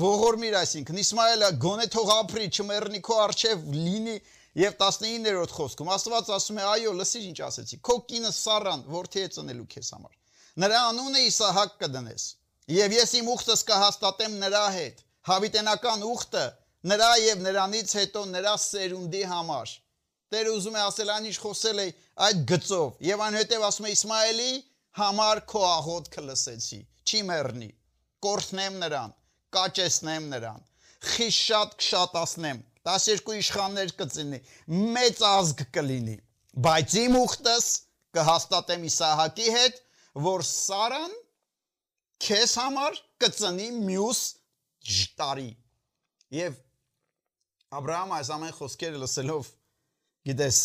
[0.00, 4.16] Ողորմիր այսինքն Իսմայելը գոնե թող ապրի, չմեռնի քո արչև լինի
[4.55, 6.65] Եվ 19-րդ խոսքում Աստված ասում է.
[6.71, 10.13] «Այո, լսիր ինչ ասեցի։ Քո կինը Սարան որդի է ծնելու քեզ համար։
[10.63, 12.27] Նրա անունը Իսահակ կդնես։
[12.75, 16.43] Եվ ես իմ ուխտս կհաստատեմ նրա հետ։ Հավիտենական ուխտը
[16.91, 19.73] նրա եւ նրանից հետո նրա սերունդի համար»։
[20.35, 21.87] Տերը ուզում է ասել այն ինչ խոսել է
[22.27, 24.53] այդ գծով։ Եվ այնուհետև ասում է Իսմայելի
[25.01, 27.69] համար քո աղոթքը լսեցի։ Չի մեռնի։
[28.25, 29.11] Կորթնեմ նրան,
[29.55, 30.63] կաճեսնեմ նրան,
[31.11, 34.39] խիշ շատ կշատացնեմ 12 իշխաններ կծինի,
[34.95, 36.17] մեծ ազգ կլինի։
[36.65, 37.69] Բայց իմ ուխտս
[38.15, 39.79] կհաստատեմ Իսահակի հետ,
[40.25, 41.15] որ Սարան
[42.25, 44.21] քեզ համար կծնի մյուս
[45.19, 45.49] տարի։
[46.35, 46.61] Եվ
[47.75, 49.49] Աբրահամը այս ամեն խոսքերը լսելով
[50.29, 50.59] գիտես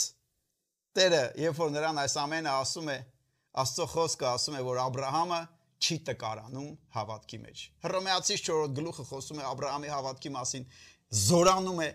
[0.91, 2.99] Տերը, երբ որ նրան այս ամենը ասում է,
[3.61, 5.41] Աստծո խոսքը ասում է, որ Աբրահամը
[5.81, 10.67] չի տկարանում հավատքի մեջ։ Հռոմեացի 4-րդ գլուխը խոսում է Աբրահամի հավատքի մասին,
[11.21, 11.89] զորանում է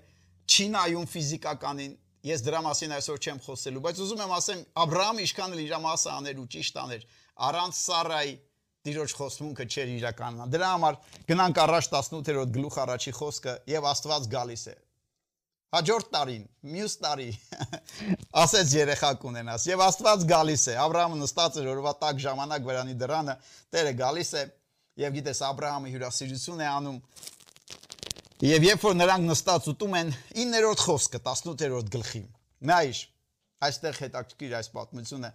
[0.50, 1.96] չի նայում ֆիզիկականին,
[2.30, 5.60] ես դրա մասին այսօր չեմ խոսելու, բայց ուզում եմ ասեմ, Աբ รา համը ինչքան էլ
[5.64, 7.04] իր մասը աներ ու ճիշտ աներ,
[7.50, 8.34] առանց Սարայի
[8.80, 10.94] Տիրոջ խոստմունքը չէր իրականանա։ Դրա համար
[11.28, 14.76] գնանք առաջ 18-րդ գլուխ առաջի խոսքը եւ Աստված գալիս է։
[15.70, 17.26] Հաջորդ տարին, մյուս տարի
[18.42, 22.64] ասեց երեխա կունենաս եւ Աստված գալիս է։ Աբ รา համը նստած էր օրվա տակ ժամանակ
[22.70, 23.36] վրանի դրանը,
[23.70, 24.42] Տերը գալիս է
[25.04, 26.98] եւ գիտես Աբ รา համը հյուրասիրություն է անում
[28.40, 32.22] Եվ երբ որ նրանք նստած ուտում են 9-րդ խոսքը 18-րդ գլխի։
[32.70, 33.00] Նայիր,
[33.68, 35.30] այստեղ հետաքրքիր այս պատմությունը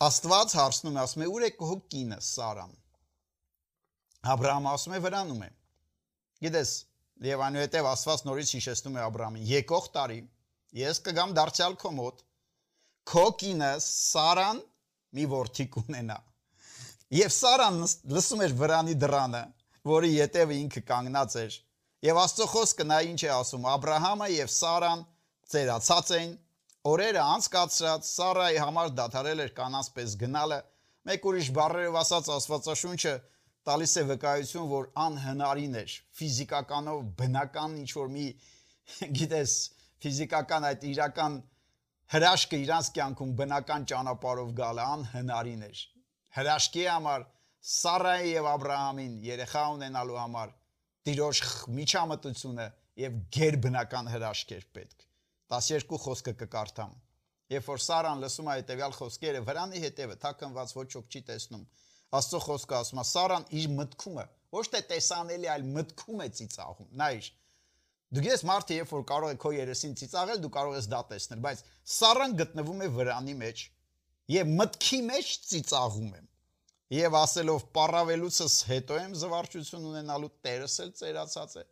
[0.00, 2.70] Աստված հարցնում է, ասում է՝ «Ուր է քո կինը Սարան»։
[4.32, 5.48] Աբ รา համը ասում է՝ «Վրանում է»։
[6.44, 6.70] Գիտես,
[7.28, 10.18] եւ այնուհետեւ Աստված նորից հիշեցնում է Աբ รา համին՝ «Եկող տարի
[10.80, 12.24] ես կգամ դարձյալ քո մոտ,
[13.12, 14.62] քո կինը Սարան
[15.20, 16.18] մի որդի կունենա»։
[17.20, 17.80] Եվ Սարան
[18.16, 19.42] լսում էր վրանի դրանը,
[19.90, 21.60] որի յետևը ինքը կանգնած էր
[22.04, 23.64] Եվ Աստծո խոսքը նա ինչ է ասում.
[23.70, 25.02] Աբ รา համը եւ Սարան
[25.52, 26.30] ծերացած էին,
[26.90, 30.58] օրերը անցկացրած, Սարայի համար դադարել էր կանանց պես գնալը։
[31.10, 33.14] Մեկ ուրիշ բառերով ասած Աստվածաշունչը
[33.68, 38.26] տալիս է վկայություն, որ անհնարին էր ֆիզիկականով բնական ինչ որ մի
[39.20, 39.56] գիտես
[40.00, 41.36] ֆիզիկական այդ իրական
[42.14, 45.82] հրաշքը իրանց կյանքում բնական ճանապարհով գալը անհնարին էր։
[46.40, 47.26] Հրաշքի համար
[47.70, 50.56] Սարայի եւ Աբ รา համին երեխա ունենալու համար
[51.05, 51.41] տիրոջ
[51.79, 52.67] միջամտությունը
[53.01, 55.07] եւ ģերբնական հրաշքեր պետք
[55.55, 56.93] 12 խոսքը կկարդամ
[57.55, 61.65] երբ որ Սարան լսում է հետեւյալ խոսքերը վրանի հետևը թաքնված ոչ ոք չի տեսնում
[62.15, 67.29] Աստծո խոսքը ասում է Սարան իր մտքումը ոչ թե տեսանելի այլ մտքում է ծիծաղում նայիր
[68.15, 71.39] Դու գիտես մարդը երբ որ կարող է քո երեսին ծիծաղել, դու կարող ես դա տեսնել,
[71.45, 71.61] բայց
[71.95, 73.63] Սարան գտնվում է վրանի մեջ
[74.31, 76.21] եւ մտքի մեջ ծիծաղում է
[76.93, 81.63] եւ ասելով պարավելուցս հետո եմ զվարճություն ունենալու Տերս էլ ծերացած է։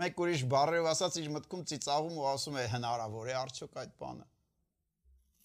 [0.00, 4.26] Մեկ ուրիշ բառերով ասած իր մտքում ծիծաղում ու ասում է հնարավոր է արդյոք այդ բանը։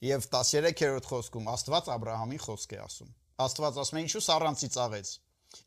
[0.08, 3.12] Եվ 13-րդ խոսքում Աստված Աբ รา համին խոսք է ասում։
[3.48, 5.12] Աստված ասում է ինչու Սարան ծիծաղեց։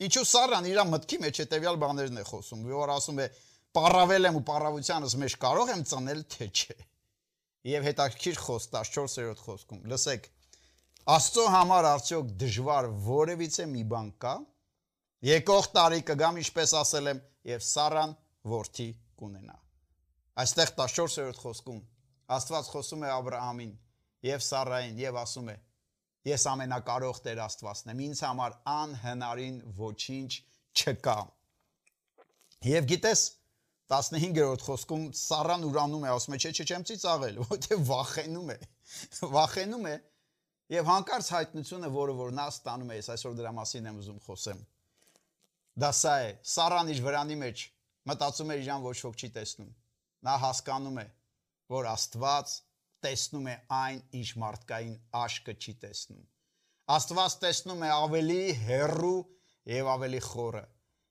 [0.06, 3.26] Ինչու Սարան իր մտքի մեջ հետեւյալ բաներն է խոսում, որ ասում է
[3.76, 6.76] պարավել եմ ու պարավությանս մեջ կարող եմ ծնել թե չէ։
[7.70, 10.28] Եվ հետաքրքիր խոսք 14-րդ խոսքում։ Լսեք,
[11.08, 14.34] Աստծո համար արդյոք դժվար որևիցե մի բան կա։
[15.24, 18.12] Եկող տարի կգամ, ինչպես ասել եմ, եւ Սարան
[18.52, 18.88] որդի
[19.20, 19.56] կունենա։
[20.44, 21.80] Այստեղ 14-րդ խոսքում
[22.36, 23.72] Աստված խոսում է Աբ รา համին
[24.28, 25.56] եւ Սարային եւ ասում է.
[26.30, 30.30] Ես ամենակարող Տեր Աստվածն եմ, ինձ համար անհնարին ոչինչ
[30.80, 31.18] չկա։
[32.70, 33.22] Եվ գիտես,
[33.90, 38.58] 15-րդ խոսքում Սարան ուրանում է, ասում է, չէ, չէ, չեմ ծիծաղել, որովհետեւ վախենում է։
[39.34, 39.94] Վախենում է,
[40.70, 44.60] Եվ հանկարծ հայտնությունը, որը որ նա ստանում է, ես այսօր դրա մասին եմ ուզում խոսեմ։
[45.82, 47.62] Դա սա է, Սարան իր վրանի մեջ
[48.10, 49.72] մտածում էր իրան ոչ ոք չի տեսնում։
[50.30, 51.06] Նա հասկանում է,
[51.74, 52.54] որ Աստված
[53.02, 56.22] տեսնում է այն, ինչ մարդկային աշկը չի տեսնում։
[56.90, 59.18] Աստված տեսնում է ավելի հեռու
[59.74, 60.64] եւ ավելի խորը։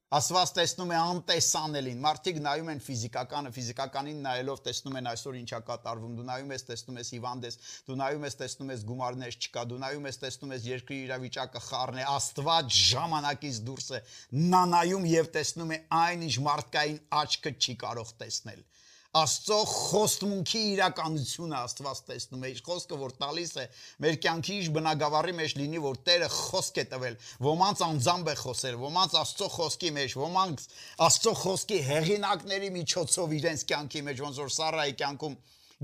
[0.10, 6.16] Աստված տեսնում է անտեսանելին։ Մարդիկ նայում են ֆիզիկականը, ֆիզիկականին նայելով տեսնում են այսօր ինչա կատարվում։
[6.18, 9.80] Դու նայում ես, տեսնում ես հիվանդ ես, դու նայում ես, տեսնում ես գումարներ չկա, դու
[9.86, 14.02] նայում ես, տեսնում ես երկրի իրավիճակը խառն է։ Աստված ժամանակից դուրս է։
[14.50, 18.66] Նա նայում եւ տեսնում է այն, ինչ մարդկային աչքը չի կարող տեսնել։
[19.10, 23.64] Աստծո խոստմունքի իրականությունը Աստված տեսնում է։ Իր խոսքը որ տալիս է,
[24.06, 27.18] մեր կյանքի իր բնագավառի մեջ լինի, որ Տերը խոսք է տվել։
[27.48, 30.68] Ոմանց անձամբ է խոսել, ոմանց Աստծո խոսքի մեջ, ոմանց
[31.10, 35.40] Աստծո խոսքի հեղինակների միջոցով իրենց կյանքի մեջ, ոնց որ Սարայի կյանքում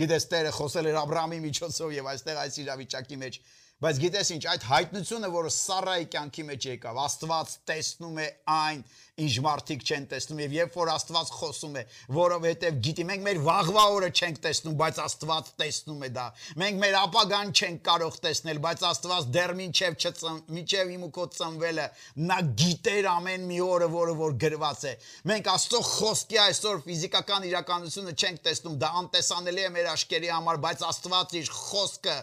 [0.06, 3.38] գիտես Տերը խոսել էր Աբ รา համի միջոցով եւ այստեղ այս իրավիճակի մեջ
[3.84, 8.84] Բայց գիտես ինչ, այդ հայտնությունը, որը Սարայի կյանքի մեջ եկավ, Աստված տեսնում է այն,
[9.26, 11.84] ինչ մարդիկ չեն տեսնում եւ երբ որ Աստված խոսում է,
[12.16, 16.26] որովհետեւ գիտի մենք մեր վաղվա օրը չենք տեսնում, բայց Աստված տեսնում է դա։
[16.64, 21.28] Մենք մեր ապագան չենք կարող տեսնել, բայց Աստված դեռ մինչեւ չծն, մինչեւ իմ ու քո
[21.36, 21.90] ծնվելը
[22.32, 24.94] նա գիտեր ամեն մի օրը, որը որ գրված է։
[25.36, 30.88] Մենք Աստծո խոսքի այսօր ֆիզիկական իրականությունը չենք տեսնում, դա անտեսանելի է մեր աշկերի համար, բայց
[30.96, 32.18] Աստված իր խոսքը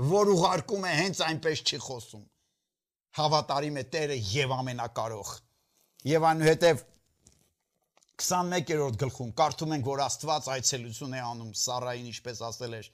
[0.00, 2.24] որ ուղարկում է հենց այնպես չի խոսում։
[3.14, 5.30] Հավատարիմ է Տերը եւ ամենակարող։
[6.10, 6.82] Եվ այնուհետև
[8.24, 12.90] 21-րդ գլխում կարդում ենք, որ Աստված այցելություն է անում Սարային, ինչպես ասել էր։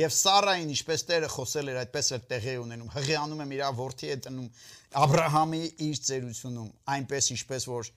[0.00, 4.20] Եվ Սարային, ինչպես Տերը խոսել էր, այդպես էլ տեղի ունենում։ Հղիանում եմ իր որդի հետ
[4.26, 4.50] տնում
[4.90, 7.90] Աբ รา համի իր ծերությունում, այնպես ինչպես որ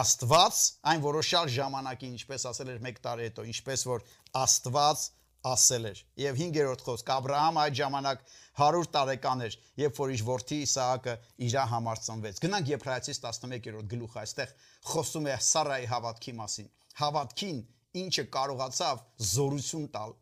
[0.00, 0.56] Աստված
[0.90, 4.04] այն որոշալ ժամանակին, ինչպես ասել էր 1 տարի հետո, ինչպես որ
[4.40, 5.04] Աստված
[5.48, 8.24] ասել էր։ Եվ 5-րդ խոսք Աբ รา համը այդ ժամանակ
[8.60, 11.14] 100 տարեկան էր, երբ որ իր որդի Իսահակը
[11.46, 14.54] իր համար ծնվեց։ Գնանք Եբրայեցիս 11-րդ գլուխ, այստեղ
[14.90, 16.68] խոսում է Սարայի հավատքի մասին։
[17.00, 17.62] Հավատքին
[18.04, 20.12] ինչը կարողացավ զորություն տալ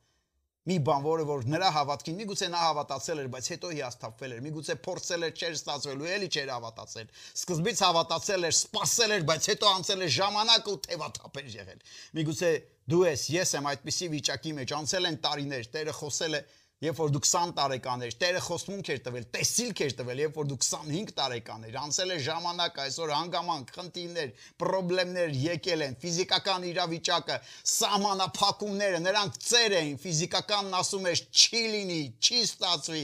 [0.68, 4.74] մի բան, որը որ նրա հավատքին միգուցե նա հավատացել էր, բայց հետո հիասթափվել էր, միգուցե
[4.84, 10.04] փորձել էր, չէր ստացվելու, էլի չէր հավատացել։ Սկզբից հավատացել էր, սпасել էր, բայց հետո անցել
[10.08, 11.80] էր ժամանակը ու թևաթափեր եղել։
[12.18, 12.52] Միգուցե
[12.88, 16.42] դու ես, ես եմ այդպիսի վիճակի մեջ, անցել են տարիներ, Տերը խոսել է,
[16.78, 20.44] Երբ որ դու 20 տարեկան ես, Տերը խոսմունք էր տվել, տեսիլք էր տվել, երբ որ
[20.46, 24.30] դու 25 տարեկան ես, անցել է ժամանակ, այսօր հանգամանք, խնդիրներ,
[24.62, 27.38] խնդիրներ եկել են, ֆիզիկական իրավիճակը,
[27.72, 33.02] սահմանափակումները, նրանք ծեր էին, ֆիզիկականն ասում էր չի լինի, չի ստացվի,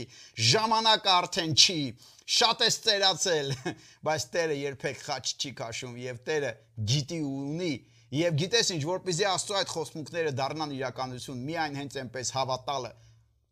[0.55, 1.81] ժամանակը արդեն չի,
[2.39, 3.51] շատ է ծերացել,
[4.07, 6.55] բայց Տերը երբեք խաչ չի քաշում եւ Տերը
[6.95, 7.75] գիտի ու ունի
[8.15, 12.91] Եվ գիտես ինչ, որպեսզի Աստծո այդ խոսմունքները դառնան իրականություն, միայն հենց այնպես հավատալը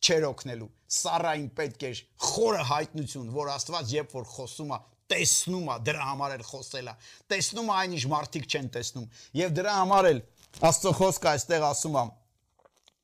[0.02, 4.80] չեր օգնելու։ Սարային պետք էր խորը հայտնություն, որ Աստված երբ որ խոսում է,
[5.12, 6.94] տեսնում է, դրա համար էլ խոսել է։
[7.32, 9.06] Տեսնում է այն ինչ մարդիկ չեն տեսնում։
[9.42, 10.20] Եվ դրա համար էլ
[10.68, 12.04] Աստծո խոսքը այստեղ ասում է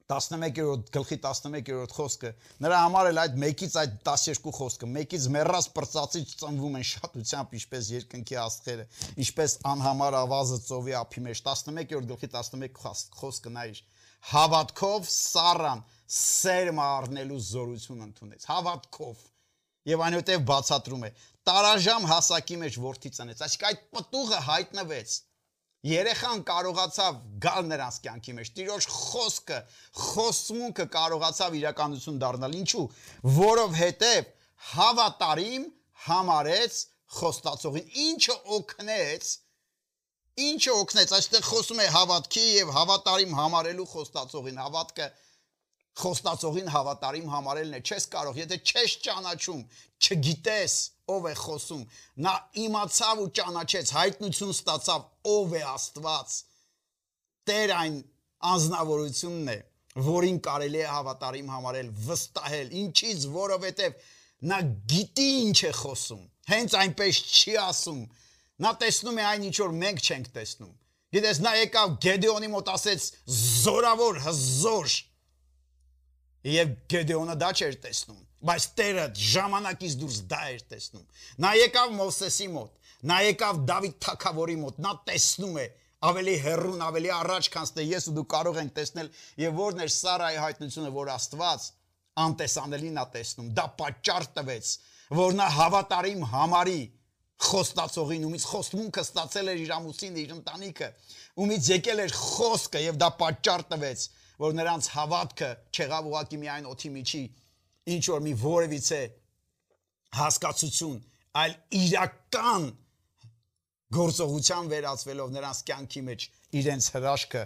[0.08, 2.30] 11-րդ գլխի 11-րդ խոսքը
[2.64, 7.90] նրա համար էլ այդ մեկից այդ 12 խոսքը մեկից մեռած պրծածի ծնվում են շատությամբ ինչպես
[7.92, 8.86] երկնքի աստղերը
[9.24, 13.82] ինչպես անհամար ավազը ծովի ափի մեջ 11-րդ գլխի 11 խոսքը նայր
[14.32, 15.82] հավատքով Սառան
[16.18, 19.24] սերմ առնելու զորություն ընդունեց հավատքով
[19.88, 21.10] եւ այնուհետեւ բացատրում է.
[21.48, 25.14] Տարաժամ հասակի մեջ worth-ի ծնեց այսինքն այդ պտուղը հայտնվեց
[25.88, 29.58] երեխան կարողացավ գալ նրանց կյանքի մեջ տիրոջ խոսքը
[30.04, 32.86] խոսմունքը կարողացավ իրականություն դառնալ ինչու
[33.38, 34.32] որովհետեւ
[34.72, 35.68] հավատարիմ
[36.08, 36.80] համարեց
[37.18, 39.30] խոստացողին ինչը օգնեց
[40.38, 45.06] Ինչը օգնեց, այստեղ խոսում է հավատքի եւ հավատարիմ համարելու խոստացողին։ Հավատքը
[45.98, 49.62] խոստացողին հավատարիմ համարելն է։ Չես կարող, եթե չես ճանաչում,
[49.98, 50.76] չգիտես
[51.14, 51.82] ով է խոսում։
[52.22, 56.36] Նա իմացավ ու ճանաչեց, հայտնություն ստացավ ով է Աստված։
[57.48, 57.98] Տեր այն
[58.52, 59.58] անznավորությունն է,
[60.06, 64.02] որին կարելի է հավատարիմ համարել, վստահել։ Ինչից, որովհետև
[64.52, 64.58] նա
[64.92, 68.02] գիտի ինչ է խոսում։ Հենց այնպես չի ասում
[68.58, 70.72] Նա տեսնում է այն ինչ որ մենք չենք տեսնում։
[71.14, 73.04] Գիտես, նա եկավ Գեդեոնի մոտ ասեց
[73.38, 74.96] զորավոր հզոր։
[76.52, 78.18] Եվ Գեդեոնը դա չէր տեսնում,
[78.48, 81.06] բայց Տերը ժամանակից դուրս դա էր տեսնում։
[81.44, 85.66] Նա եկավ Մովսեսի մոտ, նա եկավ Դավիթ թագավորի մոտ, նա տեսնում է
[86.08, 89.08] ավելի հերրուն, ավելի առաջ, քան թե ես ու դու կարող ենք տեսնել,
[89.42, 91.66] եւ որն էր Սարայի հայտնությունը, որ Աստված
[92.22, 94.70] անտեսանելին է տեսնում։ Դա պատճառ տվեց,
[95.18, 96.80] որ նա հավատարիմ համարի
[97.38, 100.88] խոստացողին, ումից խոստմունքը ստացել էր իր ամուսինը, իր ընտանիքը,
[101.44, 104.02] ումից եկել էր խոսքը եւ դա պատճառ տվեց,
[104.42, 107.22] որ նրանց հավատքը չեղավ ուղակի միայն օթի միջի,
[107.94, 109.00] ինչ որ մի որևիցե
[110.18, 111.00] հասկացություն,
[111.38, 112.68] այլ իրական
[113.98, 116.24] գործողության վերածվելով նրանց կյանքի մեջ
[116.58, 117.42] իրենց հրաշքը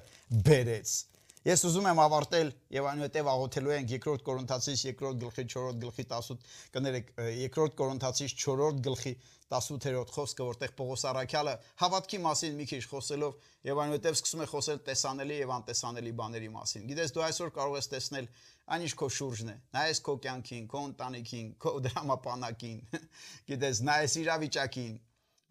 [0.48, 0.94] բերեց։
[1.42, 6.52] Ես ուզում եմ ավարտել եւ այնուհետեւ աղոթելու ենք երկրորդ Կորինթացիս երկրորդ գլխի 4-րդ գլխի 18
[6.76, 9.14] կներեք երկրորդ Կորինթացիս 4-րդ գլխի
[9.58, 13.36] 18-րդ խոսքը, որտեղ Պողոս Արաքյալը հավատքի մասին մի քիչ խոսելով
[13.68, 17.90] եւ այնուհետեւ սկսում է խոսել տեսանելի եւ անտեսանելի բաների մասին։ Գիտես, դու այսօր կարող ես
[17.92, 18.28] տեսնել
[18.72, 22.78] այն ինչ քո շուրջն է։ Նայես քո կյանքին, քո ընտանիքին, քո դրամապանակին։
[23.52, 24.94] Գիտես, նայես իրավիճակին,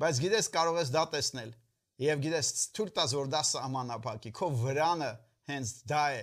[0.02, 1.52] բայց գիտես կարող ես դա տեսնել
[2.02, 5.10] եւ գիտես թույլ տաս որ դա սահմանափակի քո վրանը
[5.52, 6.22] հենց դա է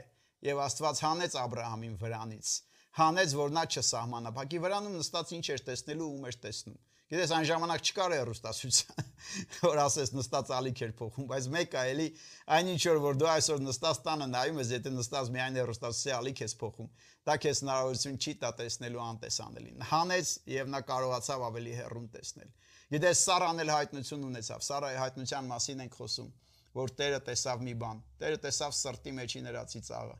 [0.48, 2.50] եւ Աստված հանեց Աբ รา համին վրանից
[2.98, 7.86] հանեց որ նա չսահմանափակի վրանում նստած ինչ էր տեսնելու ում էր տեսնում Գիտես այն ժամանակ
[7.88, 8.78] չկար հեռուստացույց,
[9.64, 12.08] որ ասես նստած ալիք էր փոխում, բայց մեկը էլի
[12.56, 16.54] այն ինչ որ դու այսօր նստած տանը նայում ես, եթե նստած միայն հեռուստացույցի ալիք ես
[16.60, 16.90] փոխում,
[17.28, 22.52] դա քեզ հնարավորություն չի տա տեսնելու անտեսանելին։ Հանեց եւ նա կարողացավ ավելի հեռուն տեսնել։
[22.92, 26.30] Գիտես Սարան էլ հայտնություն ունեցավ։ Սարայի հայտնության մասին ենք խոսում
[26.78, 30.16] որ Տերը տեսավ մի բան։ Տերը տեսավ սրտի մեջի նրացի ծաղը։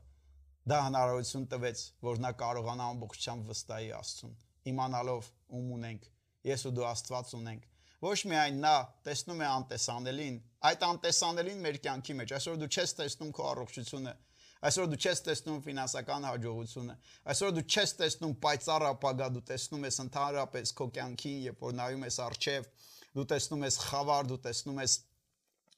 [0.69, 4.33] Դա հնարավորություն տվեց, որ նա կարողանա ամբողջությամբ վստահի Աստծուն,
[4.69, 6.09] իմանալով ում ունենք,
[6.47, 7.67] ես ու դու Աստված ունենք։
[7.99, 8.73] Ոչ միայն նա
[9.03, 10.35] տեսնում է անտեսանելին,
[10.69, 14.13] այդ անտեսանելին մեր կյանքի մեջ։ Այսօր դու չես տեսնում քո առողջությունը,
[14.59, 16.95] Այսօր դու չես տեսնում ֆինանսական հաջողությունը։
[17.31, 22.03] Այսօր դու չես տեսնում պայծառ ապագա, դու տեսնում ես ընդհանրապես քո կյանքին, երբ որ նայում
[22.09, 22.67] ես արչև,
[23.15, 24.97] դու տեսնում ես խավար, դու տեսնում ես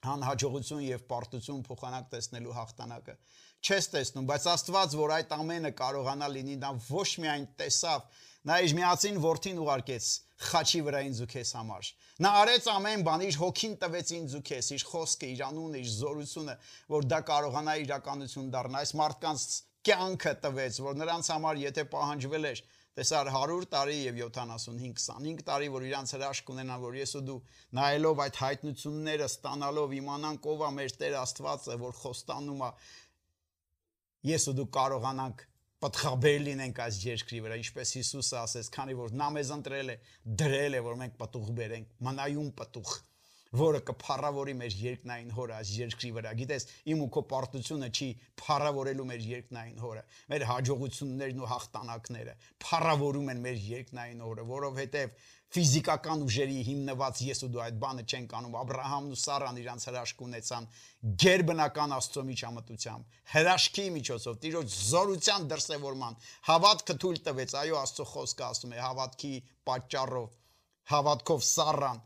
[0.02, 3.14] անհաջողություն եւ պարտություն փոխանակ տեսնելու հաղթանակը
[3.62, 8.74] չես տեսնում բայց Աստված որ այդ ամենը կարողանա լինի նա ոչ միայն տեսավ նա իր
[8.78, 10.06] միածին որդին ուղարկեց
[10.42, 11.90] խաչի վրա ինձ ու քեզ համար
[12.26, 15.90] նա արեց ամեն բան իր հոգին տվեց ինձ ու քեզ իր խոսքը իր անունը իր
[15.92, 16.56] զորությունը
[16.94, 19.46] որ դա կարողանա իրականություն դառնա այս մարդկանց
[19.86, 22.64] կյանքը տվեց որ նրանց համար եթե պահանջվել էր
[22.98, 27.38] տեսար 100 տարի եւ 75 25 տարի որ իրանց հրաշք ունենան որ ես ու դու
[27.78, 32.70] նայելով այդ հայտնությունները ստանալով իմանանք ով է մեր Տեր Աստվածը որ խոստանում է
[34.32, 35.46] ես ու դու կարողանանք
[35.82, 39.96] պատխաբեր լինենք այս երկրի վրա ինչպես Հիսուսը ասեց քանի որ նա մեզ ընտրել է
[40.42, 42.92] դրել է որ մենք պատուղ բերենք մնայուն պատուղ
[43.52, 48.08] որը կփառավորի մեր երկնային հորը այս երկրի վրա։ Գիտես, իմ ու քո պարտությունը չի
[48.40, 56.22] փառավորելու մեր երկնային հորը։ Մեր հաջողություններն ու հաղթանակները փառավորում են մեր երկնային հորը, որովհետև ֆիզիկական
[56.24, 59.84] ուժերի հիմնված ես ու դու այդ բանը չեն կանում Աբ รา համն ու Սառան իրանց
[59.88, 60.68] հրաշք ունեցան
[61.22, 66.16] ģեր բնական աստծո միջամտությամբ հրաշքի միջոցով Տիրոջ զորության դրսևորման
[66.48, 69.34] հավատքը թույլ տվեց այո աստծո խոսքը ասում է հավատքի
[69.68, 70.32] պատճառով
[70.92, 72.02] հավատքով Սառան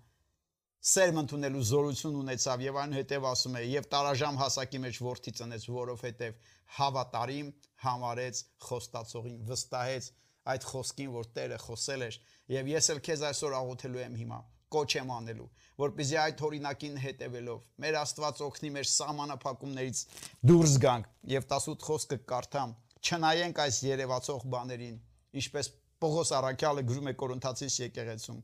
[0.86, 6.36] սերմ ընդունելու զորություն ունեցավ եւ այնուհետեւ ասում է եւ տարաժամ հասակի մեջ worth-ի ծնեց որովհետեւ
[6.76, 7.48] հավատարիմ
[7.86, 10.10] համարեց խոստացողին վստահեց
[10.52, 12.18] այդ խոսքին որ Տերը խոսել էր
[12.54, 14.40] եւ ես էլ քեզ այսօր աղոթելու եմ հիմա
[14.76, 15.48] կոչ եմ անելու
[15.82, 20.02] որպեսզի այդ օրինակին հետևելով մեր Աստված օգնի մեր սահմանափակումներից
[20.50, 22.74] դուրս գանք եւ 18 խոսքը կարդամ
[23.06, 24.98] չնայենք այս երևացող բաներին
[25.42, 28.40] ինչպես Պողոս Արաքյալը գրում է Կորինթացիս եկեղեցում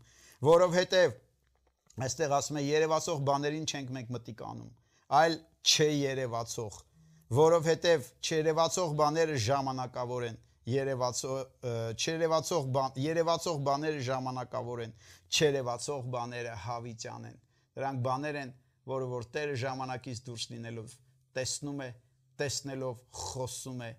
[0.53, 1.17] որովհետեւ
[2.01, 4.69] Այստեղ ասում է երևացող բաներին չենք մենք մտիկ անում,
[5.19, 5.35] այլ
[5.73, 6.79] չերևացող,
[7.37, 11.39] որովհետև չերևացող բաները ժամանակավոր են, երևացող
[11.99, 14.93] չերևացող բան երևացող բաները ժամանակավոր են,
[15.33, 17.41] չերևացող բաները հավիտյան են։
[17.79, 18.53] Դրանք բաներ են,
[18.93, 20.95] որը որ Տերը ժամանակից դուրս լինելով
[21.39, 21.91] տեսնում է,
[22.43, 23.91] տեսնելով խոսում է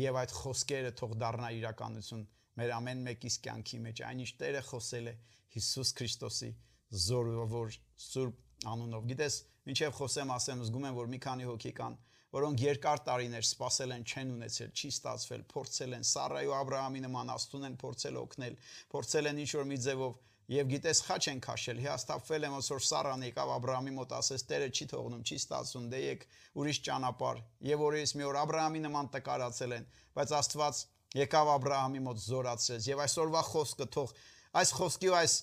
[0.00, 2.26] եւ այդ խոսքերը թող դառնա իրականություն
[2.60, 5.14] մեր ամեն մեկիս կյանքի մեջ այնիշ Տերը խոսել է
[5.54, 6.50] Հիսուս Քրիստոսի
[6.90, 7.74] զորավոր
[8.10, 9.36] սուրբ անունով։ Գիտես,
[9.72, 11.96] ինչև խոսեմ, ասեմ, զգում եմ, որ մի քանի հոգի կան,
[12.36, 17.68] որոնք երկար տարիներ սпасել են, չեն ունեցել, չի ստացվել, փորձել են Սարայու Աբրահամի նման աստուն
[17.70, 18.58] են փորձել օգնել,
[18.94, 20.18] փորձել են ինչ որ մի ձևով
[20.50, 24.70] Եվ գիտես խաչ են քաշել, հիաստափվել եմ ոնց որ Սարան եկավ Աբրահամի մոտ, ասես Տերը
[24.74, 26.24] չի թողնում, չի ստացում, դե եկ
[26.58, 29.86] ուրիշ ճանապարհ։ Եվ օրերս մի օր Աբրահամի նման տկարացել են,
[30.18, 30.80] բայց Աստված
[31.20, 34.14] եկավ Աբրահամի մոտ զորացրեց։ Եվ այսօրվա խոսքը թող
[34.58, 35.34] այս խոսքի ու այս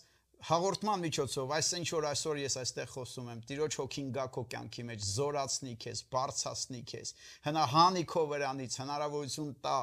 [0.45, 4.83] հաղորդման միջոցով այս ինչ որ այսօր ես այստեղ խոսում եմ տիրոջ հոգին գա քո կյանքի
[4.89, 7.13] մեջ զորացնի քեզ բարձրացնի քեզ
[7.47, 9.77] հնահանի քո վրանից հնարավորություն տա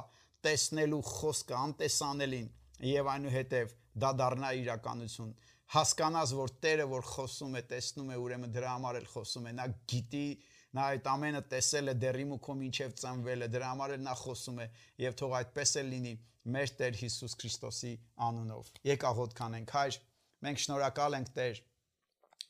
[0.47, 2.49] տեսնելու խոսքը անտեսանելին
[2.95, 3.75] եւ այնուհետեւ
[4.05, 5.35] դա դառնա իրականություն
[5.75, 9.67] հասկանաս որ Տերը որ խոսում է տեսնում է ուրեմն դրա համար էլ խոսում է նա
[9.91, 10.27] գիտի
[10.75, 14.15] նա այդ ամենը տեսել է դերիմ ու քո մինչև ծնվել է դրա համար էլ նա
[14.21, 14.67] խոսում է
[15.05, 16.15] եւ թող այդպես էլ լինի
[16.55, 17.93] մեր Տեր Հիսուս Քրիստոսի
[18.29, 19.99] անունով եկա ղոտ կանենք հայր
[20.45, 21.61] Մենք շնորհակալ ենք Տեր։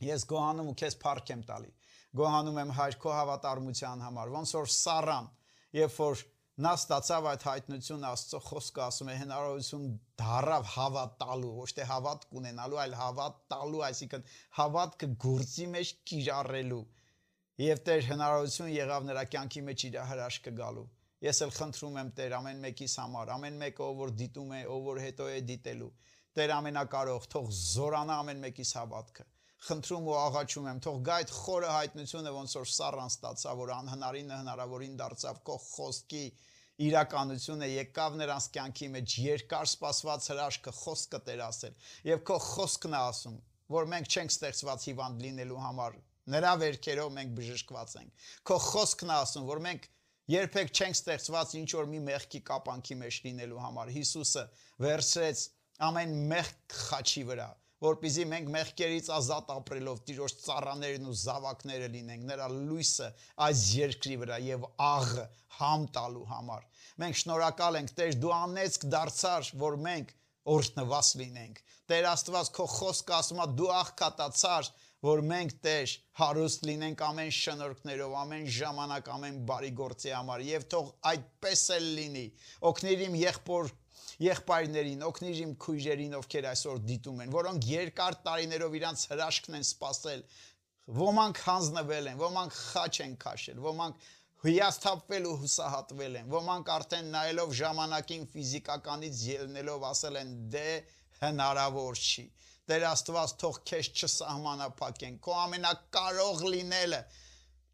[0.05, 1.73] Ես գոհանում ու քեզ փառք եմ տալի։
[2.19, 5.29] Գոհանում եմ հայր քո հավատարմության համար։ Ոնց որ Սարան,
[5.79, 6.25] երբ որ
[6.65, 9.87] նա ստացավ այդ հայտնությունը Աստծո խոսքը ասում է հնարավորություն
[10.23, 14.29] դարավ հավատալու, ոչ թե հավատ ունենալու, այլ հավատ տալու, այսինքն
[14.59, 16.85] հավատքը գործի մեջ կիրառելու։
[17.65, 20.87] Եվ Տեր հնարավորություն եղավ նրա կյանքի մեջ իր հրաշքը գալու։
[21.25, 24.89] Ես էլ խնդրում եմ Տեր ամեն մեկիս համար, ամեն մեկը ով որ դիտում է, ով
[24.91, 25.93] որ հետո է դիտելու։
[26.35, 29.29] Տեր ամենակարող, թող զորանա ամեն մեկիս հավատքը
[29.65, 34.41] խնդրում ու աղաչում եմ, թող գա այդ խորը հայտնությունը, ոնց որ Սառան ստացա, որ անհնարինը
[34.41, 36.25] հնարավորին դարձավ քո խոսքի
[36.85, 41.75] իրականությունը եկավ նրանց կյանքի մեջ երկար սպասված հրաշքը խոսքը Տեր ասել
[42.11, 43.37] եւ քո խոսքն է ասում
[43.75, 45.99] որ մենք չենք ստեղծված հիվանդ լինելու համար
[46.35, 49.87] նրա վերքերով մենք բժշկված ենք քո խոսքն է ասում որ մենք
[50.35, 54.45] երբեք չենք ստեղծված ինչ որ մի մեղքի կապանքի մեջ լինելու համար Հիսուսը
[54.85, 55.45] վերցրեց
[55.83, 57.51] ամեն մեղք խաչի վրա
[57.85, 63.09] որpիզի մենք մեղքերից ազատ ապրելով Տիրոջ ծառաներն ու զավակները լինենք նրա լույսը
[63.47, 65.27] այս երկրի վրա եւ աղը
[65.59, 66.65] համ տալու համար
[67.03, 70.15] մենք շնորհակալ ենք Տեր դու անեցք դարձար որ մենք
[70.55, 71.61] օրհնված լինենք
[71.93, 74.73] Տեր Աստված քո խոսքը ասում է դու աղքատացար
[75.05, 80.93] որ մենք Տեր հարուստ լինենք ամեն շնորհքներով ամեն ժամանակ ամեն բարի գործի համար եւ թող
[81.11, 82.25] այդպես էլ լինի
[82.71, 83.73] օգնիր իմ եղբոր
[84.23, 90.23] եղբայրներին, օգնիր իմ քույրերին, ովքեր այսօր դիտում են, որոնք երկար տարիներով իրանց հրաշքն են սпасել,
[90.99, 94.09] ոմանք հանձնվել են, ոմանք խաչ են քաշել, ոմանք
[94.45, 100.69] հիասթափվել ու հուսահատվել են, ոմանք արդեն նայելով ժամանակին ֆիզիկականից ելնելով ասել են դե
[101.25, 102.25] հնարավոր չի։
[102.69, 107.01] Տեր Աստված թող քեզ չսահմանափակեն։ Քո ամենակարող լինելը,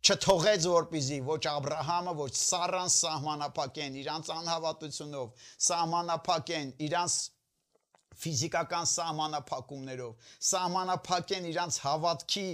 [0.01, 5.26] չթողեց որպիզի ոչ Աբ รา համը, ոչ Սառան սահմանափակեն իրանց անհավատությունով,
[5.66, 7.16] սահմանափակեն իրանց
[8.20, 12.48] ֆիզիկական սահմանափակումներով, սահմանափակեն իրանց հավատքի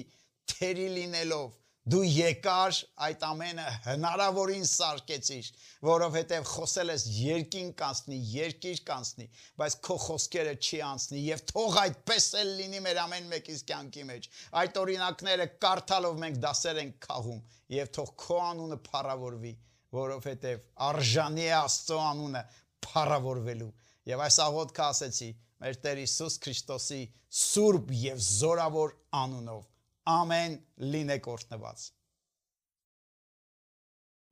[0.53, 1.55] թերի լինելով
[1.87, 2.77] Դու եկար
[3.07, 5.51] այդ ամենը հնարավորին սարկեցիր,
[5.87, 9.27] որովհետև խոսել ես երկին կանցնի, երկիր կանցնի,
[9.63, 14.27] բայց քո խոսքերը չի անցնի եւ թող այդպես էլ լինի մեր ամեն մեկիս կյանքի մեջ։
[14.63, 17.41] Այդ օրինակները կարդալով մենք դասեր ենք քաղում
[17.77, 19.55] եւ թող քո անունը փառավորվի,
[20.01, 22.45] որովհետև արժանի է Աստծո անունը
[22.89, 23.71] փառավորվելու։
[24.11, 25.31] Եվ այս աղոթքը ասեցի
[25.63, 27.01] մեր Տեր Հիսուս Քրիստոսի
[27.47, 29.65] սուրբ եւ զորավոր անունով
[30.07, 30.59] Ամեն
[30.95, 31.91] լինեք օրհնված։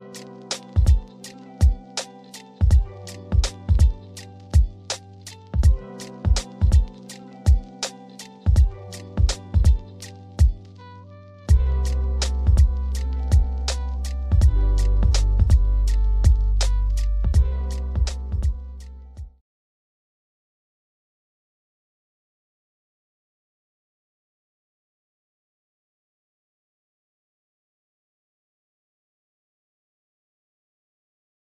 [0.01, 0.43] Thank you